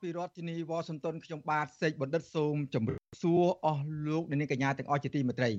[0.00, 5.50] ពីរដ្ឋធានីវ៉ាស៊ីនតោនខ្ញុំបាទសេកបណ្ឌិតសូមជម្រាបសួរអស់លោកអ្នកនាងកញ្ញាទាំងអស់ជាទីមេត្រី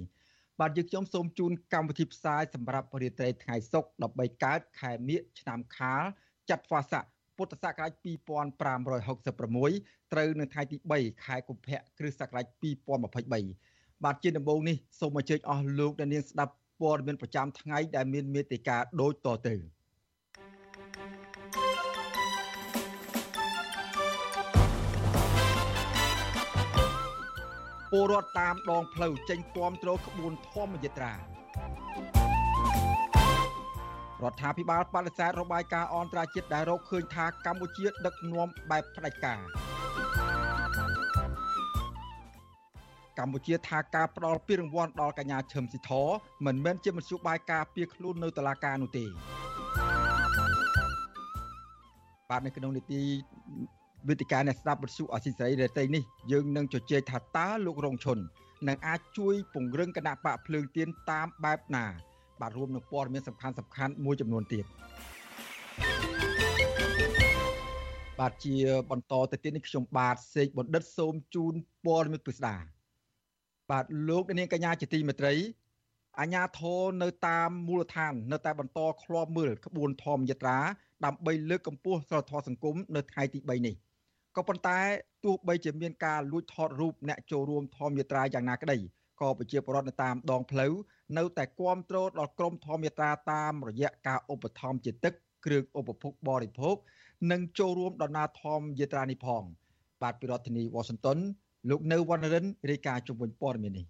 [0.60, 6.04] បាទយើងខ្ញុំសូមជូនកម្មវិធីផ្សាយសម្រាប់រាត្រីថ្ងៃសុក្រ13កើតខែមិញឆ្នាំខាល
[6.50, 7.04] ចត្វាស័ក
[7.38, 12.46] ពុទ្ធសករាជ2566ត្រូវនៅថ្ងៃទី3ខែកុម្ភៈគ្រិស្តសករាជ
[13.26, 19.56] 2023បាទជាដំបូងនេះសូមអញ្ជើញអស់លោកអ្នកនាងស្ដាប់ព័ត៌មានប្រចាំថ្ងៃដែលមានមេតិការដូចតទៅ
[27.98, 31.18] ពលរដ្ឋតាមដងផ្លូវចេញគាំទ្រក្បួនធម្មយាត្រារ
[34.32, 39.40] ដ្ឋាភិបាលបដិសេធរបាយការណ៍អន្តរជាតិដែលរកឃើញថាកម្ពុជា ដឹកនាំបែបផ្ដាច់ការ
[43.20, 45.91] កម្ពុជាថាការផ្ដល់ពានរង្វាន់ដល់កញ្ញាឈឹមស៊ីធ
[46.46, 49.05] មិនមែនជាមធ្យោបាយការពារខ្លួននៅតុលាការនោះទេ
[52.30, 53.02] បាទនៅក្នុងនីតិ
[54.10, 58.18] វេទិកាអ្នកស្ដាប់វិទ្យុអស៊ីសេរីរតីនេះយើងនឹងជជែកថាតើលោករងឈុន
[58.68, 61.86] នឹងអាចជួយពង្រឹងគណៈបកភ្លើងទៀនតាមបែបណា
[62.42, 64.66] បាទរួមនឹងព័ត៌មានសំខាន់សំខាន់មួយចំនួនទៀត
[68.20, 68.56] បាទជា
[68.92, 71.53] បន្តទៅទៀតនេះខ្ញុំបាទសេកបណ្ឌិតសូមជូន
[71.86, 72.56] ព័ត៌មានពិស្ដា
[73.72, 75.34] បាទលោកនាងកញ្ញាជាទីមេត្រី
[76.20, 80.58] អាញាធរនៅតាមមូលដ្ឋាន នៅតែបន្តឃ្លាំមើលក្បួនធម្មយាត្រា
[81.06, 83.76] ដើម្បីលើកកម្ពស់សិលធម៌សង្គមនៅថ្ងៃទី3នេះ
[84.35, 84.79] ក៏ប៉ុន្តែ
[85.25, 88.78] ទោះបីជាមានការលួចថតរូបអ្នកចូលរួមធម្មយាត្រាយ៉ាងណាក្តី
[89.22, 90.73] ក៏ប្រជាពលរដ្ឋនៅតាមដងផ្លូវ
[91.18, 95.13] នៅតែគ្រប់គ្រងដល់ក្រមធម្មយាត្រាតាមរយៈការឧបត្ថម្ភជាទឹក
[95.46, 96.75] គ្រឿងឧបភោគបរិភោគ
[97.31, 99.44] និងចូលរួមដំណើរធម្មយាត្រានេះផង
[100.01, 101.19] បាទពីរដ្ឋធានី Washington
[101.69, 103.85] លោកនៅវណ្ណរិនរាយការណ៍ជុំវិញព័ត៌មាននេះ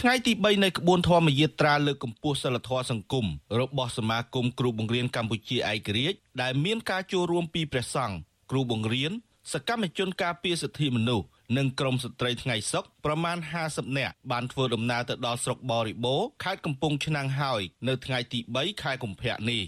[0.00, 3.26] ថ្ងៃទី3នៃក្បួនធម្មយាត្រាលើកកម្ពស់សិលធម៌សង្គម
[3.60, 8.16] របស់សមាគមគ្រូបង្រៀនកម្ពុជាឯករាជ្យដែលមានការចូលរួមពីព្រះសង្ឃ
[8.50, 9.12] គ្រូបង្រៀន
[9.52, 11.26] សកម្មជនការពារសិទ្ធិមនុស្ស
[11.56, 19.62] និងក្រមស្ត្រីថ្ងៃសុកប្រមាណ50នាក់បានធ្វើដំណើរទៅដល់ស្រុកបរិបូរខេត្តកំពង់ឆ្នាំងហើយនៅថ្ងៃទី3ខែកុម្ភៈនេះ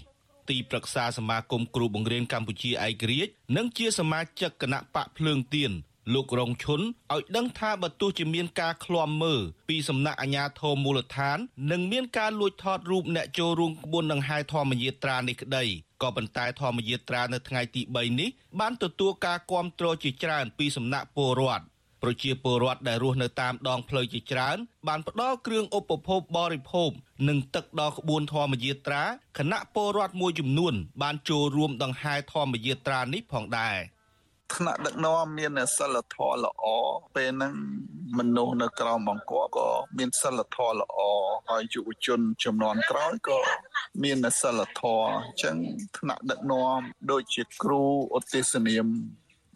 [0.49, 5.71] ទីប្រឹក្សាសមាគមគ្រូបង្រៀនកម្ពុជាឯករាជ្យនិងជាសមាជិកគណៈបកភ្លើងទៀន
[6.13, 11.37] លោករងឈុនឲ្យដឹងថាបើទោះជាមានការឃ្លាំមើលពីសំណាក់អាជ្ញាធរមូលដ្ឋាន
[11.71, 15.65] និងមានការលួចថតរូបអ្នកចូលរួមក្បួនដង្ហែធម្មយាត្រានេះក្តី
[16.01, 21.65] ក៏ប៉ុន្តែធម្មយាត្រានៅថ្ងៃទី3នេះបានទទួលការគាំទ្រជាច្រើនពីសំណាក់ពលរដ្ឋ
[22.03, 26.91] ប្រជាពលរដ្ឋដែលរស់នៅតាមដងផ្លូវជាច្រើន បានផ្ដល់គ្រឿងឧបភោគបរិភោគ
[27.27, 29.03] និងទឹកដល់ក្បួនធម្មយាត្រា
[29.37, 33.77] គណៈពលរដ្ឋមួយចំនួន បានចូលរួមដង្ហែធម្មយាត្រានេះផងដែរ។
[34.55, 36.65] ថ្នាក់ដឹកនាំមានសិលធម៌ល្អ
[37.15, 37.53] ពេលហ្នឹង
[38.17, 40.99] មនុស្សនៅក្រោមបង្គាប់ក៏មានសិលធម៌ល្អ
[41.49, 43.39] ហើយយុវជនចំនួនក្រោយក៏
[44.03, 45.55] មានសិលធម៌អញ្ចឹង
[45.97, 46.79] ថ្នាក់ដឹកនាំ
[47.11, 47.83] ដូចជាគ្រូ
[48.17, 48.87] ឧទ្ទិសនាម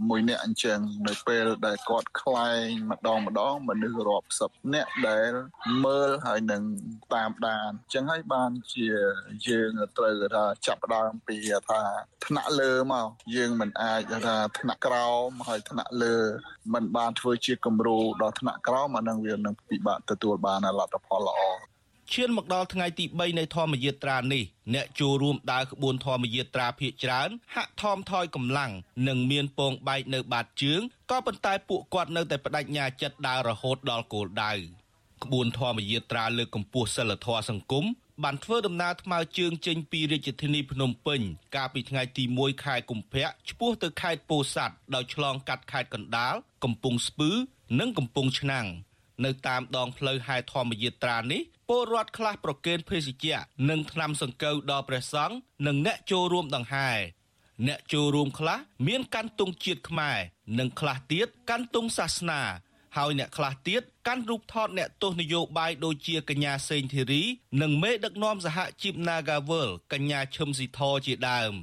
[0.10, 5.32] មួយអ្នកអញ្ចឹងនៅពេលដែលគាត់ខ្លែងម្ដងម្ដងមនុស្សរាប់សិបអ្នកដែល
[5.86, 6.64] មើលហើយនឹង
[7.14, 8.88] តាមដានអញ្ចឹងហើយបានជា
[9.48, 11.36] យើងត្រូវថាចាប់ផ្ដើមពី
[11.70, 11.82] ថា
[12.26, 16.16] ថ្នាក់លើមកយើងមិនអាចថាថ្នាក់ក្រោមហើយថ្នាក់លើ
[16.74, 21.42] มันបានធ្វើជាគំរូដល់ថ្នាក់ក្រោមអានឹងវានឹងពិបាកទទួលបានលទ្ធផលល្អ
[22.12, 24.44] ឈានមកដល់ថ្ងៃទី3នៃធម្មយាត្រានេះ
[24.74, 28.72] អ្នកចូលរួមដើរក្បួនធម្មយាត្រាភៀកច្រើនហាក់ថមថយកម្លាំង
[29.08, 30.82] និងមានពងបែកនៅបាតជើង
[31.12, 34.54] ក៏ប៉ុន្តែពួកគាត់នៅតែបដិញ្ញាចិត្តដើររហូតដល់គោលដៅ
[35.24, 37.86] ក្បួនធម្មយាត្រាលើកកម្ពស់សិលធម៌សង្គម
[38.24, 41.22] បានធ្វើដំណើរថ្មើរជើងចេញពីរាជធានីភ្នំពេញ
[41.56, 47.32] កាលពីថ្ងៃទី1ខែកុម្ភៈឆ្ពោះទៅខេត្តពោធិ៍សាត់ដោយឆ្លងកាត់ខេត្តកណ្ដាលកំពង់ស្ពឺ
[47.80, 48.68] និងកំពង់ឆ្នាំង
[49.26, 53.40] នៅតាមដងផ្លូវហែធម្មយាត្រានេះ ពលរដ្ឋខ្លះប្រគេនភេសជ្ជៈ
[53.70, 55.36] និងថ្នាំសង្កូវដល់ព្រះសង្ឃ
[55.68, 56.92] និងអ្នកចូលរួមដង្ហែ
[57.68, 60.18] អ្នកចូលរួមខ្លះមានកាន់ទង់ជាតិខ្មែរ
[60.60, 62.42] និងខ្លះទៀតកាន់ទង់សាសនា
[62.98, 67.24] ហើយអ្នកខ្លះទៀតកាន់រូបថតអ្នកទោសនយោបាយដូចជាកញ្ញាសេងធីរី
[67.62, 71.54] និងមេដឹកនាំសហជីព Nagawal កញ្ញាឈឹមស៊ីធជាដើម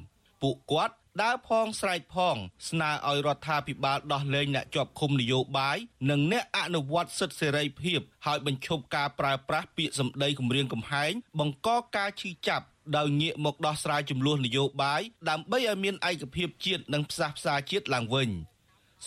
[0.43, 2.37] ពួកគាត់ ដើរផងស្រែកផង
[2.69, 5.77] ស្នើឲ្យរដ្ឋាភិបាលដោះលែងអ្នកជាប់ឃុំនយោបាយ
[6.11, 12.67] និងអ្នកអនុវត្តសិទ្ធិសេរីភាពហើយបញ្ឈប់ការប្រើប្រាស់ពាក្យសម្ដីគំរាមកំហែងបង្កការឈឺចាប់
[12.97, 18.31] ដោយងាកមកដោះស្រាយចំនួននយោបាយដើម្បីឲ្យមានឯកភាពជាតិនិងផ្សះផ្សាជាតិឡើងវិញ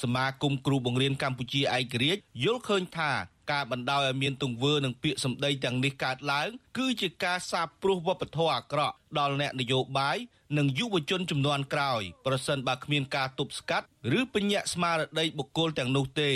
[0.01, 3.11] សមាគមគ្រូបង្រៀនកម្ពុជាឯករាជ្យយល់ឃើញថា
[3.51, 10.17] ការបណ្ដោយឲ្យមានទង្វើនិងពាក្យសម្ដីទាំងនេះកើតឡើង គឺជាការសាបព្រោះវប្បធម៌អាក្រក់ដល់អ្នកនយោបាយ
[10.57, 13.87] និងយុវជនចំនួនក្រោយប្រសិនបើគ្មានការទប់ស្កាត់
[14.19, 16.31] ឬពញ្ញាក់ស្មារតីបុគ្គលទាំងនោះទេ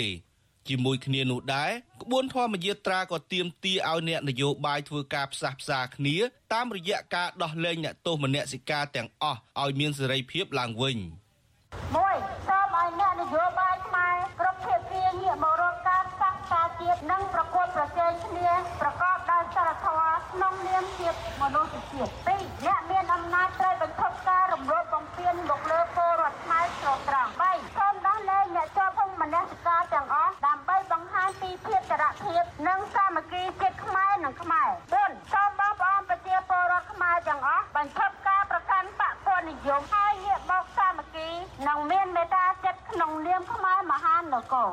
[0.68, 1.70] ជាមួយគ្នានោះដែរ
[2.02, 6.16] ក្បួនធម្មយាត្រាក៏ទាមទារឲ្យអ្នកនយោបាយធ្វើការផ្សះផ្សាគ្នា
[6.52, 18.50] តាមរយៈការដោះលែងអ្នកទោសមនសិការទាំងអស់ឲ្យមានសេរីភាពឡើងវិញ1សូមឲ្យអ្នកនយោបាយខ្មែរគ្រប់ភាគីងាកមករកការផ្សះផ្សាជាតិនិងប្រកួតប្រជែងគ្នា
[18.80, 21.08] ប្រកបដោយសីលធម៌ក្នុងនាមជា
[21.42, 34.68] មនុស្សជាតិ2អ្នកមានអំណាចត្រូវបញ្ឈប់ការរំលោភបំពានមកលើពលរដ្ឋខ្មែរស្រស់ត្រង់3សូមដោះលែងអ្នកជាប់ភូមិមនសិការទាំងអស់ដើម្បីបង្ហាញពីភាពចរភាពនិងសាមគ្គីជាតិខ្មែរនិងខ្មែរ
[35.02, 41.28] 4សូមបងប្អូនប្រជាពលរដ្ឋខ្មែរទាំងអស់បញ្ឈប់ការប្រកាន់បកពនិយមហើយងាកមកសាមគ្គី
[41.68, 44.70] និងមានមេត្តាចិត្តក្នុងនាមខ្មែរមហានគរ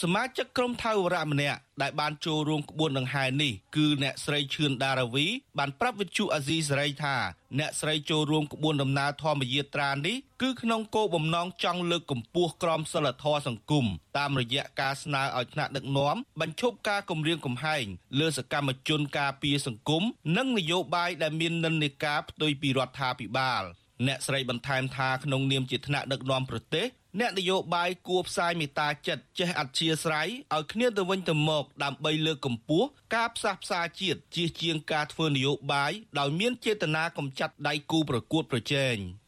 [0.00, 5.26] សមាជិកក្រុមថៅវរៈម្នាក់ដែលបានចូលរួមក្បួនដង្ហែនេះគឺអ្នកស្រីឈឿនដារាវី
[5.58, 7.16] បានប្រាប់វិទ្យុអាស៊ីសេរីថា
[7.58, 13.86] អ្នកស្រីចូលរួមក្បួនដំណើរធម្មយាត្រានេះគឺក្នុងគោលបំណងចង់លើកកម្ពស់ក្រមសីលធម៌សង្គម
[14.18, 17.84] តាមរយៈការស្នើឲ្យថ្នាក់ដឹកនាំបញ្ឈប់ការគំរាមកំហែង
[18.18, 20.02] លើសកម្មជនការពារសង្គម
[20.36, 23.64] និងនយោបាយដែលមាននិន្នាការផ្ទុយពីរដ្ឋាភិបាល
[24.06, 26.86] អ្នកស្រីបន្ថែមថាក្នុងនាមជាថ្នាក់ដឹកនាំប្រទេស
[27.20, 38.96] អ្នកនយោបាយគួរផ្សាយមេត្តាចិត្តចេះអធ្យាស្រ័យឲ្យគ្នាទៅវិញទៅមកដើម្បីលើកកម្ពស់ការផ្សះផ្សាជាតិជាជាងការធ្វើនយោបាយដោយមានចេតនាកំចាត់ដៃគូប្រកួតប្រជែង។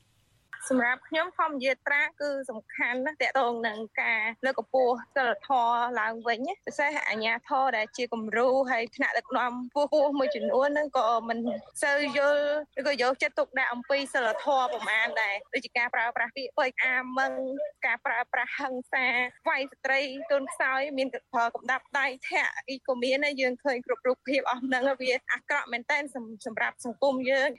[0.71, 11.39] សម្រាប់ខ្ញុំធម្មយាត្រាគឺសំខាន់ណាស់តកតងនឹងការលើកកម្ពស់សិលធម៌ឡើងវិញពិសេសអាញាធរដែលជាគំរូហើយថ្នាក់ដឹកនាំពោះពោះមួយចំនួនហ្នឹងក៏មិន
[11.83, 12.45] សូវយល់
[12.79, 17.33] ឬក៏យកចិត្តទុកដាក់អំពីសិលធម៌ប្រមាណដែរដូចជាការប្រើប្រាស់ពាក្យពេចអាមឹង
[17.87, 19.07] ការប្រើប្រាស់ហិង្សា
[19.49, 21.17] វាយស្ត្រីទុនខ្សោយមានក
[21.63, 25.99] ម្ដាប់ដៃធាក់អ៊ីក៏មានយើងឃើញគ្រប់រូបភាពអស់ហ្នឹងវាអាក្រក់មែនតើ
[26.47, 27.51] សម្រាប់សង្គមយើង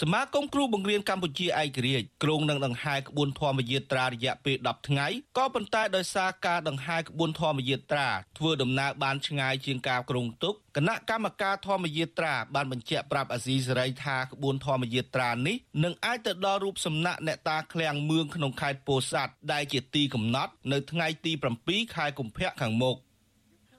[0.00, 5.06] សមាគមគ្រូបង្រៀនកម្ពុជាឯករាជ្យក្រុងនឹងដង្ហែក្បួនធម្មយាត្រារយៈពេល10ថ្ងៃ
[5.38, 8.08] ក៏ប៉ុន្តែដោយសារការដង្ហែក្បួនធម្មយាត្រា
[8.38, 21.32] ធ្វើដំណើរបានឆ្ងាយជាងការគ្រោងទុកគណៈកម្មការធម្មយាត្រាបានបញ្ជាក់ប្រាប់អាស៊ីសេរីថាក្បួនធម្មយាត្រានេះនឹងអាចទៅដល់រូបសំណាក់អ្នកតាឃ្លាំងមឿងក្នុងខេត្តពោធិ៍សាត់ដែលជាទីកំណត់នៅថ្ងៃទី
[21.64, 22.96] 7ខែកុម្ភៈខាងមុខ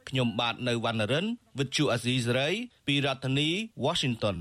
[0.10, 1.26] ខ្ញុំបាទនៅវណ្ណរិន
[1.58, 2.56] With Chu Azizi Saray
[2.88, 3.50] ពីរដ្ឋធានី
[3.86, 4.38] Washington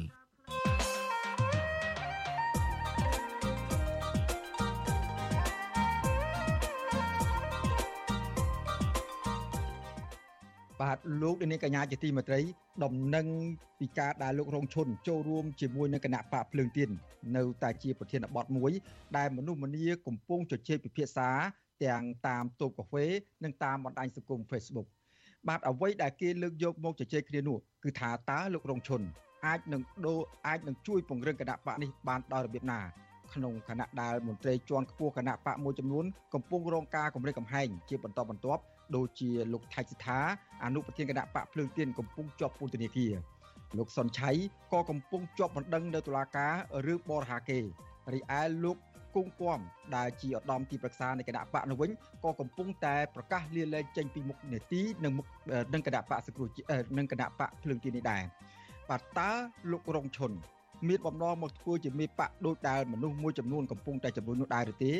[11.22, 12.40] លោកនាងកញ្ញាជាទីមេត្រី
[12.84, 13.26] ដំណឹង
[13.80, 16.90] ពីការដែលលោករងឈុនចូលរួមជាមួយនឹងគណៈបកភ្លើងទៀន
[17.36, 18.72] នៅតែជាប្រធានបទមួយ
[19.16, 21.28] ដែលមនុស្សម្នាកំពុងជជែកពិភាក្សា
[21.84, 23.06] ទាំងតាមតូបកាហ្វេ
[23.44, 24.88] និងតាមបណ្ដាញសង្គម Facebook
[25.48, 29.02] បាទអ្វីដែលគេលើកយកមកជជែកគ្នានោះគឺថាតើលោករងឈុន
[29.46, 32.80] អាចនឹងដូរអាចនឹងជួយពង្រឹងគណៈបកនេះបានដោយរបៀបណា
[33.34, 38.62] ក្នុងគណៈដែលមន្ត្រីជាន់ខ្ពស់គណៈបកមួយចំនួនកំពុងរងការគម្រិតកំហែងជាបន្តបន្ទាប់
[38.96, 40.20] ដូចជាលោកថៃសិដ្ឋា
[40.64, 43.12] អនុប្រធានគណៈបកភ្លើងទៀនកំពុងជាប់ពន្ធនាគារ
[43.78, 44.30] លោកសុនឆៃ
[44.72, 46.54] ក៏កំពុងជាប់បណ្ដឹងនៅតុលាការ
[46.86, 47.58] រឿងបរិហាគេ
[48.12, 48.76] រីឯលោក
[49.16, 49.60] គង់គំ
[49.96, 51.90] ដែលជាឧត្តមទីប្រឹក្សានៃគណៈបកនោះវិញ
[52.24, 55.26] ក៏កំពុងតែប្រកាសលាលែងចេញពីមុខនេតិនិងមុខ
[55.74, 56.48] នឹងគណៈបកសង្គ្រោះ
[56.98, 58.22] នឹងគណៈបកភ្លើងទៀននេះដែរ
[58.90, 59.30] បាទតើ
[59.70, 60.32] លោករងឈុន
[60.88, 64.92] មានបំណងមកធ្វើជាមេបកដូចដែលមនុស្សមួយចំនួនកំពុងតែចំនួននោះដែរឬទេ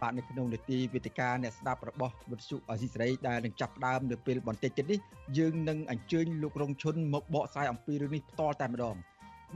[0.00, 4.98] បាទនៅក្នុងនីតិវិទ្យាអ្នកស្ដាប់របស់វិទ្យុអស៊ីសេរីដែលនឹងចាប់ផ្ដើមនៅពេលបន្តិចទៀតនេះ
[5.38, 8.96] យើងនឹងអញ្ជើញលោករងឈុនមកបកស្រាយអំពីរឿងនេះផ្ទាល់តែម្ដង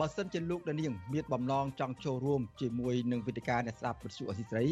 [0.00, 4.66] បើសិនជាលោកដានៀងមានបំណងចង់ចូលរួមជាមួយនឹងវិទ្យាអ្នកស្ដាប់វិទ្យុអស៊ីសេរី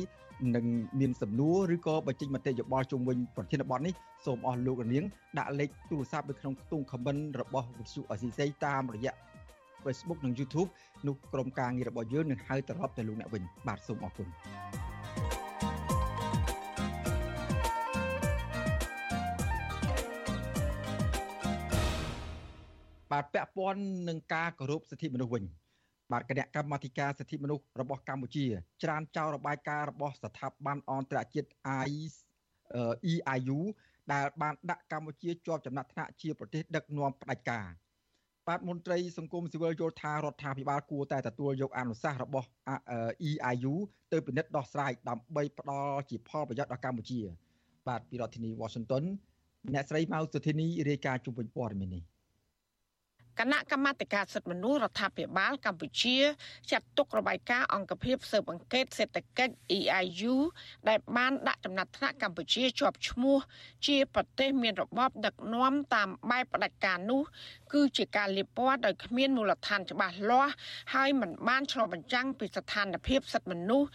[0.57, 0.67] នឹង
[1.01, 3.95] មានសំណួរឬក៏បញ្ចេញមតិយោបល់ជុំវិញប្រធានបទនេះ
[4.27, 5.05] សូមអស់លោកដានៀង
[5.39, 9.15] ដាក់លេខទូរស័ព្ទនៅក្នុងខ្ទង់ comment របស់វិទ្យុអស៊ីសេរីតាមរយៈ
[9.85, 10.69] Facebook និង YouTube
[11.07, 14.29] នោះក្រុមការងាររបស់យើងនឹងហៅត្រឡប់ទៅលោកអ្នកវិញបាទសូមអរគុណ
[23.13, 25.45] បាទពាក់ព័ន្ធនឹងការគោរពសិទ្ធិមនុស្សវិញ
[26.13, 28.47] បាទគណៈកម្មាធិការសិទ្ធិមនុស្សរបស់កម្ពុជា
[28.83, 31.49] ច្រានចោលរបាយការណ៍របស់ស្ថាប័នអន្តរជាតិ
[33.13, 33.59] EIU
[34.13, 37.67] ដែលបានដាក់កម្ពុជាជាប់ចំណាត់ថ្នាក់ជាប្រទេសដឹកនាំផ្ដាច់ការ
[38.49, 42.49] បាទមន្ត្រីសង្គមស៊ីវិលយល់ថារដ្ឋាភិបាលគួរតែទទួលយកអនុសាសន៍របស់
[43.29, 43.75] EIU
[44.13, 47.21] ទៅពិនិត្យដោះស្រាយដើម្បីផ្ដល់ជាផលប្រយោជន៍ដល់កម្ពុជា
[47.89, 49.05] បាទពីរដ្ឋធានី Washington
[49.75, 52.03] អ្នកស្រីម៉ៅសុធានីរាយការណ៍ជុំវិញព័ត៌មាននេះ
[53.39, 56.19] គណៈកម្មាធិការសិទ្ធិមនុស្សរដ្ឋាភិបាលកម្ពុជា
[56.71, 60.37] ចាត់ទុករបាយការណ៍អង្គភាពស៊ើបអង្កេតសេដ្ឋកិច្ច EIU
[60.89, 63.39] ដែលបានដាក់ចំណាត់ថ្នាក់កម្ពុជាជាប់ឈ្មោះ
[63.87, 67.23] ជាប្រទេសមានរបបដឹកនាំតាមបែបផ្ដាច់ការនោះ
[67.73, 70.53] គឺជាការលៀបពណ៌ដោយគ្មានមូលដ្ឋានច្បាស់លាស់
[70.95, 73.89] ហើយមិនបានឆ្លុះបញ្ចាំងពីស្ថានភាពសិទ្ធិមនុស្ស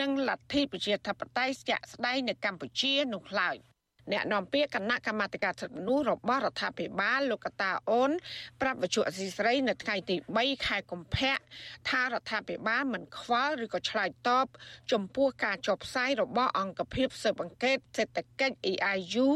[0.00, 3.56] និងលទ្ធិប្រជាធិបតេយ្យជាក់ស្ដែងនៅកម្ពុជានោះឡើយ។
[4.12, 8.10] អ្នកនាំពាក្យគណៈកម្មាធិការសិទ្ធិមនុស្សរបស់រដ្ឋាភិបាលលោកកតាអូន
[8.60, 11.36] ប្រាប់វិទ្យុអសីស្រីនៅថ្ងៃទី3ខែកុម្ភៈ
[11.90, 14.46] ថារដ្ឋាភិបាលមិនខ្វល់ឬក៏ឆ្លើយតប
[14.92, 19.28] ចំពោះការចុះផ្សាយរបស់អង្គភាពស៊ើបអង្កេតសេដ្ឋកិច្ច EIU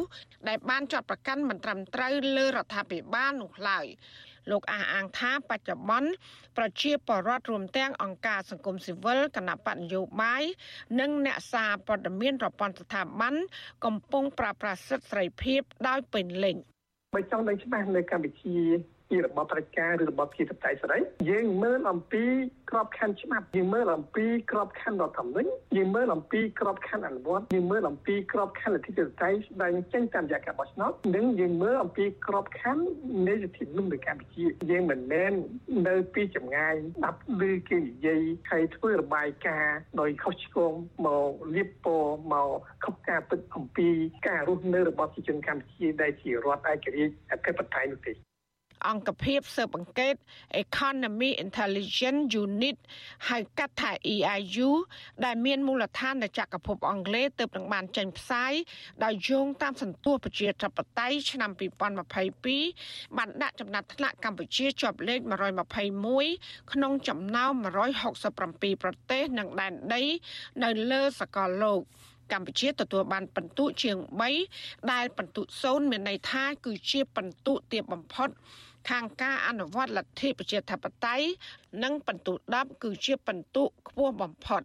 [0.48, 3.86] ដែលបានចាត់ប្រកាន់មិនត្រឹមត្រូវលើរដ្ឋាភិបាលនោះឡើយ
[4.50, 6.10] លោកអះអាងថាបច្ចុប្បន្ន
[6.56, 10.42] ប្រជាពលរដ្ឋរួមទាំងអង្គការសង្គមស៊ីវិលគណៈបកនយោបាយ
[11.00, 13.34] និងអ្នកសារព័ត៌មានប្រព័ន្ធស្ថាប័ន
[13.84, 16.56] កំពុងប្រើប្រាស់សិទ្ធិសេរីភាពដោយពេញលេញ
[17.14, 18.56] បើចង់ដឹងច្បាស់នៅកម្ពុជា
[19.10, 20.98] ជារបបប្រជាការឬរបបជាតបតៃស្រី
[21.30, 22.24] យើងមើលអំពី
[22.70, 32.84] ក្របខ័ណ្ឌច្បាប់យើងមើលអំពីក្របខ័ណ្ឌរដ្ឋធម្មនុញ្ញយើងមើលអំពីក្របខ័ណ្ឌអនុវត្តយើងមើលអំពីក្របខ័ណ្ឌលទ្ធិជាតិតៃស្ដែងចេញតាមរយៈការបោះឆ្នោតនិងយើងមើលអំពីក្របខ័ណ្ឌ
[33.28, 35.32] នៃលទ្ធិមនុស្សនៅកម្ពុជាយើងមិនមែន
[35.88, 36.74] នៅពីចម្ងាយ
[37.04, 40.72] ដាប់ឮគេនិយាយហើយធ្វើរបាយការណ៍ដោយខុសឆ្គង
[41.06, 42.50] មកលៀបពណ៌មក
[42.84, 43.88] ខុសការពិតអំពី
[44.28, 48.29] ការរស់នៅរបស់ប្រជាជនកម្ពុជាដែលជារដ្ឋឯករាជ្យអធិបតេយ្យនោះទេ
[48.88, 50.14] អង្គភាពស៊ើបអង្កេត
[50.64, 52.76] Economy Intelligence Unit
[53.28, 54.70] ហៅកាត់ថា EIU
[55.24, 58.52] ដែលមានមូលដ្ឋាននៅចក្រភពអង់គ្លេសទើបនឹងបានចេញផ្សាយ
[59.04, 61.50] ដោយយោងតាមសន្ទុះប្រជាធិបតេយ្យឆ្នាំ
[62.34, 65.20] 2022បានដាក់ចំណាត់ថ្នាក់កម្ពុជាជាប់លេខ
[65.96, 67.52] 121ក្នុងចំណោម
[68.18, 70.02] 167ប្រទេសនិងដែនដី
[70.62, 71.80] នៅលើសកលលោក
[72.32, 73.96] កម្ពុជាទទួលបានពិន្ទុជាង
[74.44, 78.28] 3ដែលពិន្ទុ0មានន័យថាគឺជាពិន្ទុទាបបំផុត
[78.88, 81.26] ខាងការអនុវត្តលទ្ធិប្រជាធិបតេយ្យ
[81.82, 84.62] និងពិន្ទុ10គឺជាពិន្ទុខ្ពស់បំផុត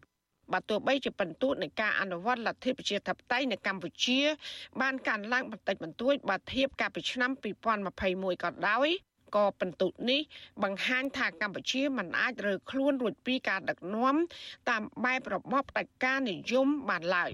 [0.54, 4.20] បើទោះបីជាពិន្ទុនៃការអនុវត្តលទ្ធិប្រជាធិបតេយ្យនៅកម្ពុជា
[4.82, 7.32] បានកើនឡើងបន្តិចបន្តួចបើធៀបកាលពីឆ្នាំ
[7.88, 8.90] 2021ក៏ដោយ
[9.36, 10.22] ក៏ពិន្ទុនេះ
[10.64, 14.16] បង្ហាញថាកម្ពុជាមិនអាចរើខ្លួនរួចពីការដឹកនាំ
[14.70, 17.32] តាមបែបរបបផ្ដាច់ការនិយមបានឡើយ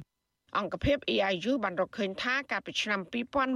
[0.57, 2.99] អង្គភាព EIU បានរកឃើញថាកាលពីឆ្នាំ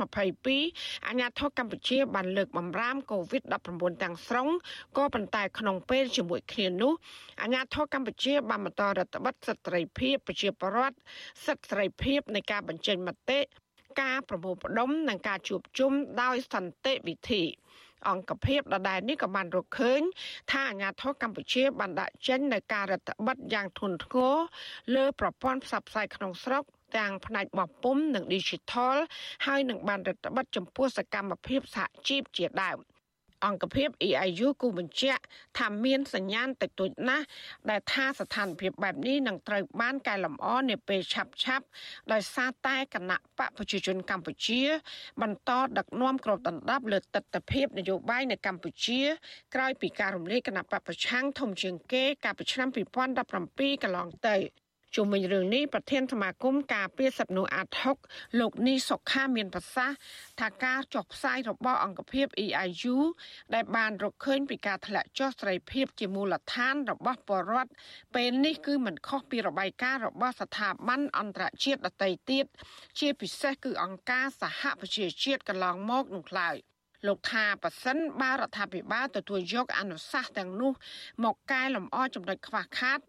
[0.05, 4.47] 2022អាញាធរកម្ពុជាបានលើកបំរាម COVID-19 ទាំងស្រុង
[4.97, 6.93] ក៏ប៉ុន្តែក្នុងពេលជាមួយគ្នានោះ
[7.41, 10.97] អាញាធរកម្ពុជាបានបន្តរដ្ឋបတ်សិទ្ធិសេរីភាពប្រជាពលរដ្ឋ
[11.45, 13.39] សិទ្ធិសេរីភាពនៃការបញ្ចេញមតិ
[14.01, 17.43] ការប្រមូលផ្ដុំនិងការជួបជុំដោយសន្តិវិធី
[18.09, 20.01] អង្គភាពដដែលនេះក៏បានរកឃើញ
[20.51, 24.35] ថាអាញាធរកម្ពុជាបានដាក់ចេញនៅការរដ្ឋបတ်យ៉ាងធ្ងន់ធ្ងរ
[24.95, 26.63] លើប្រព័ន្ធផ្សព្វផ្សាយក្នុងស្រុក
[26.97, 28.97] ទាំងផ្នែកបោះពុំនិង Digital
[29.45, 32.79] ហើយនឹងបានរដ្ឋបတ်ចំពោះសកម្មភាពសហជីពជាដើម
[33.45, 35.21] អង្គភាព EIU គូបញ្ជាក់
[35.59, 37.25] ថាមានសញ្ញាណតិចតួចណាស់
[37.69, 41.65] ដែលថាស្ថានភាពបែបនេះនឹងត្រូវបានកែលម្អនាពេលឆាប់ឆាប់
[42.11, 44.61] ដោយសារតែគណៈបកប្រជាជនកម្ពុជា
[45.21, 49.01] បន្តដឹកនាំក្របដណ្ដប់លើទស្សនវិជ្ជានយោបាយនៅកម្ពុជា
[49.53, 52.67] ក្រោយពីការរំលាយគណៈបកប្រឆាំងធំជាងគេកាលពីឆ្នាំ
[53.25, 54.64] 2017កន្លងទៅ
[54.95, 57.97] ជុំវិញរឿងនេះប្រធានសមាគមការពារសិទ្ធិមនុស្សអាត់ហុក
[58.39, 59.97] លោកនីសុខាមានប្រសាសន៍
[60.39, 62.97] ថាការចុះផ្សាយរបស់អង្គភាព EIU
[63.53, 67.71] ដែលបានរកឃើញពីការធ្លាក់ចុះសេរីភាពជាមូលដ្ឋានរបស់ពលរដ្ឋ
[68.15, 72.45] ពេលនេះគឺមិនខុសពីរបាយការណ៍របស់ស្ថាប័នអន្តរជាតិដទៃទៀត
[72.99, 76.57] ជាពិសេសគឺអង្គការសហប្រជាជាតិកន្លងមកនោះឡើយ។
[77.07, 80.71] លោកថាប៉ះសិនបើរដ្ឋាភិបាលទទួលយកអនុសាសន៍ទាំងនោះ
[81.23, 82.99] មកកែលម្អចំណុចខ្វះខាត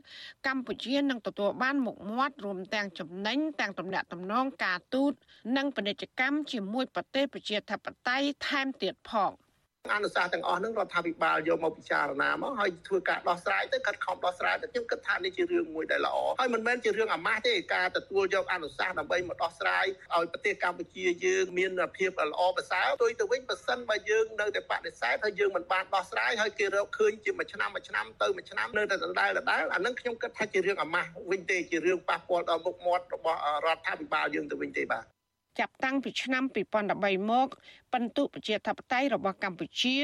[0.46, 5.12] កម្ពុជានឹងទទួលបានមុខមាត់រួមទាំងចំណេញទាំងទំនាក់ទំនងការទូត
[5.56, 9.32] និងពាណិជ្ជកម្មជាមួយប្រទេសប្រជាធិបតេយ្យថែមទៀតផង។
[9.94, 35.15] អនុសាសន៍ទាំងអស់ហ្នឹងរដ្ឋាភិបាលយកមកពិចារណាមកហើយធ្វើការដោះស្រាយទៅកាត់ខំដោះស្រាយទៅខ្ញុំគិតថានេះជារឿងមួយដែលល្អហើយមិនមែនជារឿងអាម៉ាស់ទេការទទួលយកអនុសាសន៍ដើម្បីមកដោះស្រាយឲ្យប្រទេសកម្ពុជាយើងមានភាពល្អប្រសើរទុយទៅវិញប៉ះសិនបើយើងនៅតែបដិសេធហើយយើងមិនបានដោះស្រាយហើយគេរកឃើញជាមួយឆ្នាំមួយឆ្នាំទៅមួយឆ្នាំនៅតែដដែលដដែលអានឹងខ្ញុំគិតថាជារឿងអាម៉ាស់វិញទេជារឿងប៉ះពាល់ដល់មុខមាត់របស់រដ្ឋាភិបាលយើងទៅវិញទេបាទ
[35.58, 36.44] ចាប់តាំងពីឆ្នាំ
[36.86, 37.48] 2013មក
[37.92, 39.96] ពិន្ទុប្រជាធិបតេយ្យរបស់កម្ពុជា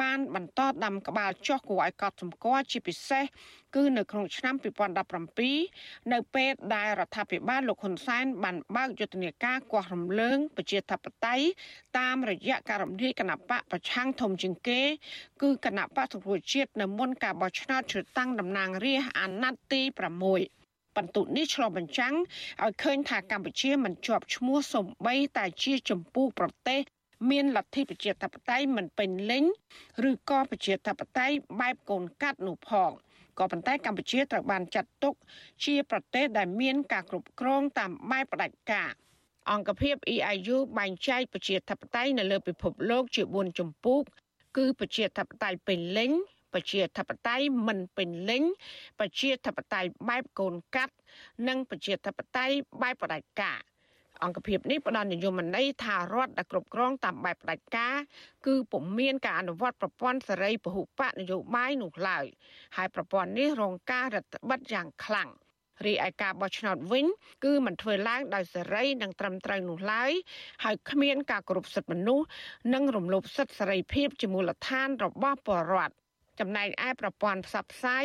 [0.00, 3.24] បានបន្តដាំក្បាលចុះគួរឲ្យកត់សម្គាល់ជាពិសេស
[3.74, 4.54] គឺនៅក្នុងឆ្នាំ
[5.32, 11.44] 2017នៅពេលដែលរដ្ឋាភិបាលលោកហ៊ុនសែនបានបើកយុទ្ធនាការគាស់រំលើងប្រជាធិបតេយ្យ
[11.98, 14.80] តាមរយៈការរំលាយគណៈបកប្រឆាំងធំជាងគេ
[15.42, 20.63] គឺគណៈបកសង្គ្រោះជាតិនៅមុនការបោះឆ្នោតជ្រើសតាំងតំណាងរាស្ត្រអាណត្តិទី6
[20.96, 22.14] បន្ទុនេះឆ្លុះបញ្ចាំង
[22.64, 26.80] ឲ្យឃើញថាកម្ពុជាមិនជាប់ឈ្មោះសំបីតែជាចម្ពោះប្រទេស
[27.30, 29.44] មានលទ្ធិប្រជាធិបតេយ្យមិនពេញលេញ
[30.08, 32.90] ឬក៏ប្រជាធិបតេយ្យបែបកូនកាត់នោះផង
[33.38, 35.14] ក៏ប៉ុន្តែកម្ពុជាត្រូវបានចាត់ទុក
[35.64, 38.90] ជាប្រទេសដែលមានការគ្រប់គ្រងតាមបែបផ្ដាច់ការ
[39.50, 44.02] អង្គភាព EIU បែងចែកប្រជាធិបតេយ្យនៅលើពិភពលោកជា4ជំពូក
[44.56, 46.10] គឺប្រជាធិបតេយ្យពេញលេញ
[46.54, 48.42] ប្រជាធិបតេយ្យមិនពេញលេញ
[49.00, 50.94] ប្រជាធិបតេយ្យបែបកូនកាត់
[51.48, 53.60] និងប្រជាធិបតេយ្យបែបផ្ដាច់ការ
[54.22, 57.96] អង្គភាពនេះផ្ដល់និយមន័យថារដ្ឋដែលគ្រប់គ្រងតាមបែបផ្ដាច់ការ
[58.46, 62.26] គឺពុំមានការអនុវត្តប្រព័ន្ធសេរីពហុបកនយោបាយនោះឡើយ
[62.76, 65.30] ហើយប្រព័ន្ធនេះរងការរដ្ឋបិទយ៉ាងខ្លាំង
[65.86, 67.06] រីឯការបោះឆ្នោតវិញ
[67.44, 70.12] គឺមិនធ្វើឡើងដោយសេរីនិងត្រឹមត្រូវនោះឡើយ
[70.64, 72.26] ហើយគ្មានការគោរពសិទ្ធិមនុស្ស
[72.74, 75.94] និងរំលោភសិទ្ធិសេរីភាពជាមូលដ្ឋានរបស់ពលរដ្ឋ
[76.40, 78.04] ចំណែកឯប្រព័ន្ធផ្សព្វផ្សាយ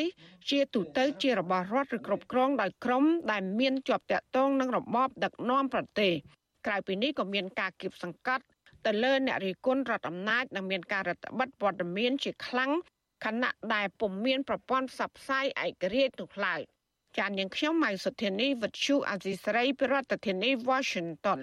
[0.50, 6.14] ជាទូទៅជារបស់រដ្ឋឬគ្រប់គ្រងដោយក្រមដែលមានជាប់តាក់ទងនឹងរបបដឹកនាំប្រទេស
[6.66, 8.44] ក្រៅពីនេះក៏មានការគៀបសង្កត់
[8.86, 12.72] ទៅលើអ្នករិះគន់រដ្ឋអំណាចនិងមានការរដ្ឋបិទព័ត៌មានជាខ្លាំង
[13.26, 16.62] ខណៈដែលពុំមានប្រព័ន្ធផ្សព្វផ្សាយឯករាជ្យនោះឡើយ
[17.18, 19.96] ចាននាងខ្ញុំម៉ៃសុធានីវិទ្យុអាស៊ីសេរីប្រ
[20.26, 21.40] ធានាធិបតី Washington